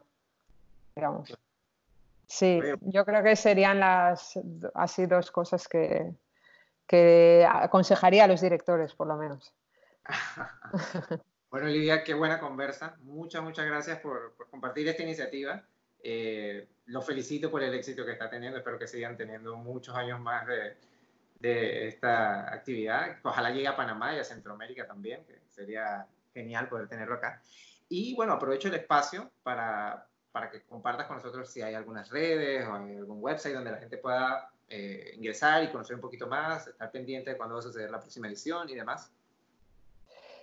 digamos. 0.97 1.39
Sí, 2.27 2.59
yo 2.81 3.05
creo 3.05 3.23
que 3.23 3.37
serían 3.37 3.79
las 3.79 4.39
así 4.75 5.07
dos 5.07 5.31
cosas 5.31 5.69
que, 5.69 6.13
que 6.87 7.47
aconsejaría 7.49 8.25
a 8.25 8.27
los 8.27 8.41
directores, 8.41 8.95
por 8.95 9.07
lo 9.07 9.17
menos. 9.17 9.55
bueno, 11.51 11.69
Lidia, 11.69 12.03
qué 12.03 12.15
buena 12.15 12.41
conversa. 12.41 12.97
Muchas, 13.03 13.43
muchas 13.45 13.67
gracias 13.67 14.01
por, 14.01 14.33
por 14.33 14.49
compartir 14.49 14.89
esta 14.89 15.05
iniciativa. 15.05 15.63
Eh, 16.03 16.67
lo 16.87 17.03
felicito 17.03 17.51
por 17.51 17.63
el 17.63 17.75
éxito 17.75 18.05
que 18.05 18.13
está 18.13 18.31
teniendo. 18.31 18.59
Espero 18.59 18.79
que 18.79 18.87
sigan 18.87 19.17
teniendo 19.17 19.57
muchos 19.57 19.95
años 19.95 20.21
más 20.21 20.47
de, 20.47 20.77
de 21.41 21.89
esta 21.89 22.53
actividad. 22.53 23.19
Ojalá 23.23 23.51
llegue 23.51 23.69
a 23.69 23.77
Panamá 23.77 24.15
y 24.15 24.19
a 24.19 24.25
Centroamérica 24.25 24.87
también, 24.87 25.25
que 25.25 25.41
sería 25.51 26.07
genial 26.33 26.69
poder 26.69 26.89
tenerlo 26.89 27.15
acá. 27.15 27.43
Y 27.89 28.15
bueno, 28.15 28.33
aprovecho 28.33 28.69
el 28.69 28.75
espacio 28.75 29.31
para, 29.43 30.07
para 30.33 30.51
que 30.51 30.63
compartas 30.63 31.07
con 31.07 31.17
nosotros 31.17 31.51
si 31.51 31.63
hay 31.63 31.75
algunas 31.75 32.11
redes 32.11 32.67
o 32.67 32.75
algún 32.75 33.23
website 33.23 33.55
donde 33.55 33.71
la 33.71 33.79
gente 33.79 33.99
pueda 33.99 34.51
eh, 34.69 35.13
ingresar 35.15 35.63
y 35.65 35.69
conocer 35.69 35.95
un 35.95 36.03
poquito 36.03 36.27
más, 36.27 36.67
estar 36.67 36.91
pendiente 36.91 37.31
de 37.31 37.37
cuándo 37.37 37.55
va 37.55 37.61
a 37.61 37.63
suceder 37.63 37.91
la 37.91 38.01
próxima 38.01 38.27
edición 38.27 38.69
y 38.69 38.75
demás. 38.75 39.13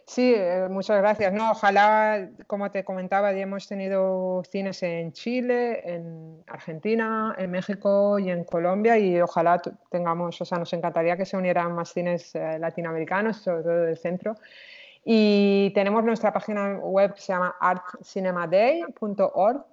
Sí, 0.06 0.34
eh, 0.36 0.68
muchas 0.70 0.98
gracias. 0.98 1.32
No, 1.34 1.52
ojalá, 1.52 2.30
como 2.48 2.70
te 2.70 2.84
comentaba, 2.84 3.32
ya 3.32 3.40
hemos 3.40 3.68
tenido 3.68 4.44
cines 4.44 4.84
en 4.84 5.14
Chile, 5.14 5.82
en 5.86 6.44
Argentina, 6.48 7.34
en 7.38 7.52
México 7.52 8.20
y 8.20 8.30
en 8.30 8.44
Colombia 8.44 8.98
y 8.98 9.22
ojalá 9.22 9.62
tengamos, 9.90 10.42
o 10.42 10.46
sea, 10.46 10.58
nos 10.58 10.74
encantaría 10.74 11.16
que 11.16 11.26
se 11.26 11.38
unieran 11.38 11.74
más 11.74 11.94
cines 11.94 12.36
eh, 12.36 12.60
latinoamericanos, 12.60 13.38
sobre 13.38 13.64
todo 13.64 13.82
del 13.84 13.98
centro. 13.98 14.36
Y 15.06 15.72
tenemos 15.74 16.04
nuestra 16.04 16.34
página 16.34 16.78
web 16.80 17.14
que 17.14 17.22
se 17.22 17.34
llama 17.34 17.56
artcinemaday.org 17.60 19.66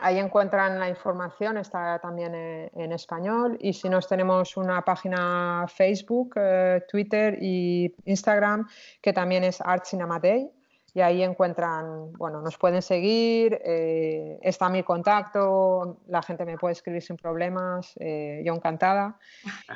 Ahí 0.00 0.18
encuentran 0.18 0.78
la 0.78 0.88
información, 0.88 1.56
está 1.58 1.98
también 1.98 2.34
en, 2.34 2.70
en 2.74 2.92
español. 2.92 3.56
Y 3.60 3.72
si 3.72 3.88
nos 3.88 4.06
tenemos 4.06 4.56
una 4.56 4.82
página 4.82 5.66
Facebook, 5.68 6.34
eh, 6.36 6.84
Twitter 6.88 7.38
y 7.40 7.94
Instagram, 8.04 8.68
que 9.00 9.12
también 9.12 9.44
es 9.44 9.60
Art 9.60 9.84
Cinema 9.84 10.18
Day. 10.18 10.50
Y 10.94 11.00
ahí 11.00 11.22
encuentran, 11.22 12.12
bueno, 12.14 12.40
nos 12.40 12.56
pueden 12.56 12.80
seguir, 12.80 13.60
eh, 13.64 14.38
está 14.42 14.68
mi 14.68 14.82
contacto, 14.82 15.98
la 16.08 16.22
gente 16.22 16.44
me 16.44 16.56
puede 16.56 16.72
escribir 16.72 17.02
sin 17.02 17.16
problemas, 17.16 17.92
eh, 18.00 18.42
yo 18.44 18.54
encantada. 18.54 19.16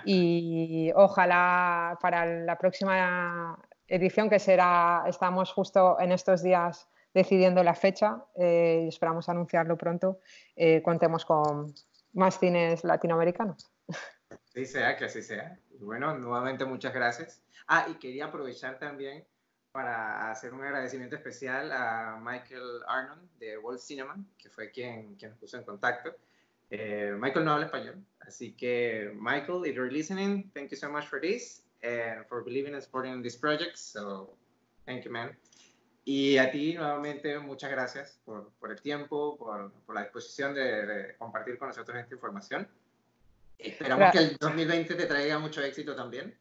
Y 0.05 0.91
ojalá 0.95 1.99
para 2.01 2.25
la 2.25 2.57
próxima 2.57 3.57
edición, 3.87 4.31
que 4.31 4.39
será, 4.39 5.05
estamos 5.07 5.53
justo 5.53 6.01
en 6.01 6.13
estos 6.13 6.43
días 6.43 6.89
decidiendo 7.14 7.62
la 7.62 7.75
fecha 7.75 8.25
eh, 8.37 8.83
y 8.85 8.88
esperamos 8.88 9.29
anunciarlo 9.29 9.77
pronto, 9.77 10.20
eh, 10.57 10.83
contemos 10.83 11.25
con 11.25 11.75
más 12.12 12.38
cines 12.38 12.85
latinoamericanos. 12.85 13.70
Sí 14.55 14.66
sea, 14.66 14.96
que 14.96 15.07
así 15.07 15.22
sea. 15.22 15.59
bueno, 15.81 16.16
nuevamente 16.16 16.64
muchas 16.64 16.92
gracias. 16.92 17.42
Ah, 17.66 17.87
y 17.90 17.94
quería 17.94 18.27
aprovechar 18.27 18.79
también 18.79 19.25
para 19.72 20.31
hacer 20.31 20.53
un 20.53 20.62
agradecimiento 20.62 21.16
especial 21.16 21.72
a 21.72 22.18
Michael 22.22 22.83
Arnon 22.87 23.29
de 23.38 23.57
World 23.59 23.81
Cinema, 23.81 24.16
que 24.37 24.51
fue 24.51 24.70
quien, 24.70 25.14
quien 25.16 25.31
nos 25.31 25.40
puso 25.40 25.57
en 25.57 25.64
contacto. 25.64 26.14
Eh, 26.70 27.14
Michael 27.18 27.44
no 27.44 27.53
habla 27.53 27.66
español, 27.66 28.05
así 28.20 28.53
que 28.53 29.12
Michael, 29.14 29.66
if 29.66 29.75
you're 29.75 29.90
listening, 29.90 30.51
thank 30.55 30.70
you 30.70 30.77
so 30.77 30.90
much 30.90 31.07
for 31.07 31.20
this 31.20 31.62
and 31.83 32.27
for 32.29 32.42
believing 32.42 32.75
and 32.75 32.83
supporting 32.83 33.22
this 33.22 33.37
project. 33.37 33.77
So, 33.77 34.37
thank 34.87 35.05
you, 35.05 35.11
man. 35.11 35.37
Y 36.05 36.37
a 36.38 36.51
ti 36.51 36.75
nuevamente 36.75 37.38
muchas 37.38 37.71
gracias 37.71 38.19
por, 38.25 38.51
por 38.59 38.73
el 38.73 38.81
tiempo, 38.81 39.37
por, 39.37 39.73
por 39.87 39.95
la 39.95 40.03
disposición 40.03 40.55
de, 40.55 40.87
de, 40.87 41.17
compartir 41.17 41.59
con 41.59 41.69
nosotros 41.69 41.97
esta 41.97 42.15
información. 42.15 42.69
Esperamos 43.59 43.99
gracias. 43.99 44.25
que 44.25 44.31
el 44.33 44.37
2020 44.38 44.95
te 44.97 45.07
traiga 45.07 45.38
mucho 45.38 45.62
éxito 45.62 45.95
también. 45.95 46.37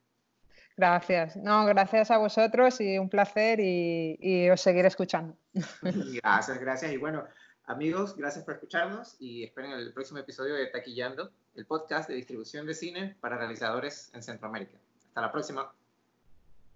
Gracias. 0.78 1.36
No, 1.36 1.66
gracias 1.66 2.10
a 2.10 2.18
vosotros 2.18 2.82
y 2.82 2.98
un 2.98 3.10
placer 3.10 3.60
y, 3.60 4.18
y 4.20 4.50
os 4.50 4.62
seguiré 4.62 4.88
escuchando. 4.88 5.38
Gracias, 6.24 6.60
gracias. 6.60 6.92
Y 6.94 6.98
bueno, 6.98 7.26
amigos, 7.66 8.16
gracias 8.16 8.44
por 8.46 8.56
escucharnos 8.56 9.16
y 9.20 9.44
esperen 9.44 9.72
el 9.72 9.94
próximo 9.94 10.20
episodio 10.20 10.56
de 10.56 10.68
Taquillando, 10.68 11.32
el 11.56 11.66
podcast 11.66 12.10
de 12.10 12.16
distribución 12.16 12.66
de 12.66 12.74
cine 12.74 13.16
para 13.20 13.38
realizadores 13.38 14.10
en 14.14 14.24
Centroamérica. 14.24 14.78
Hasta 15.10 15.22
la 15.22 15.32
próxima. 15.32 15.72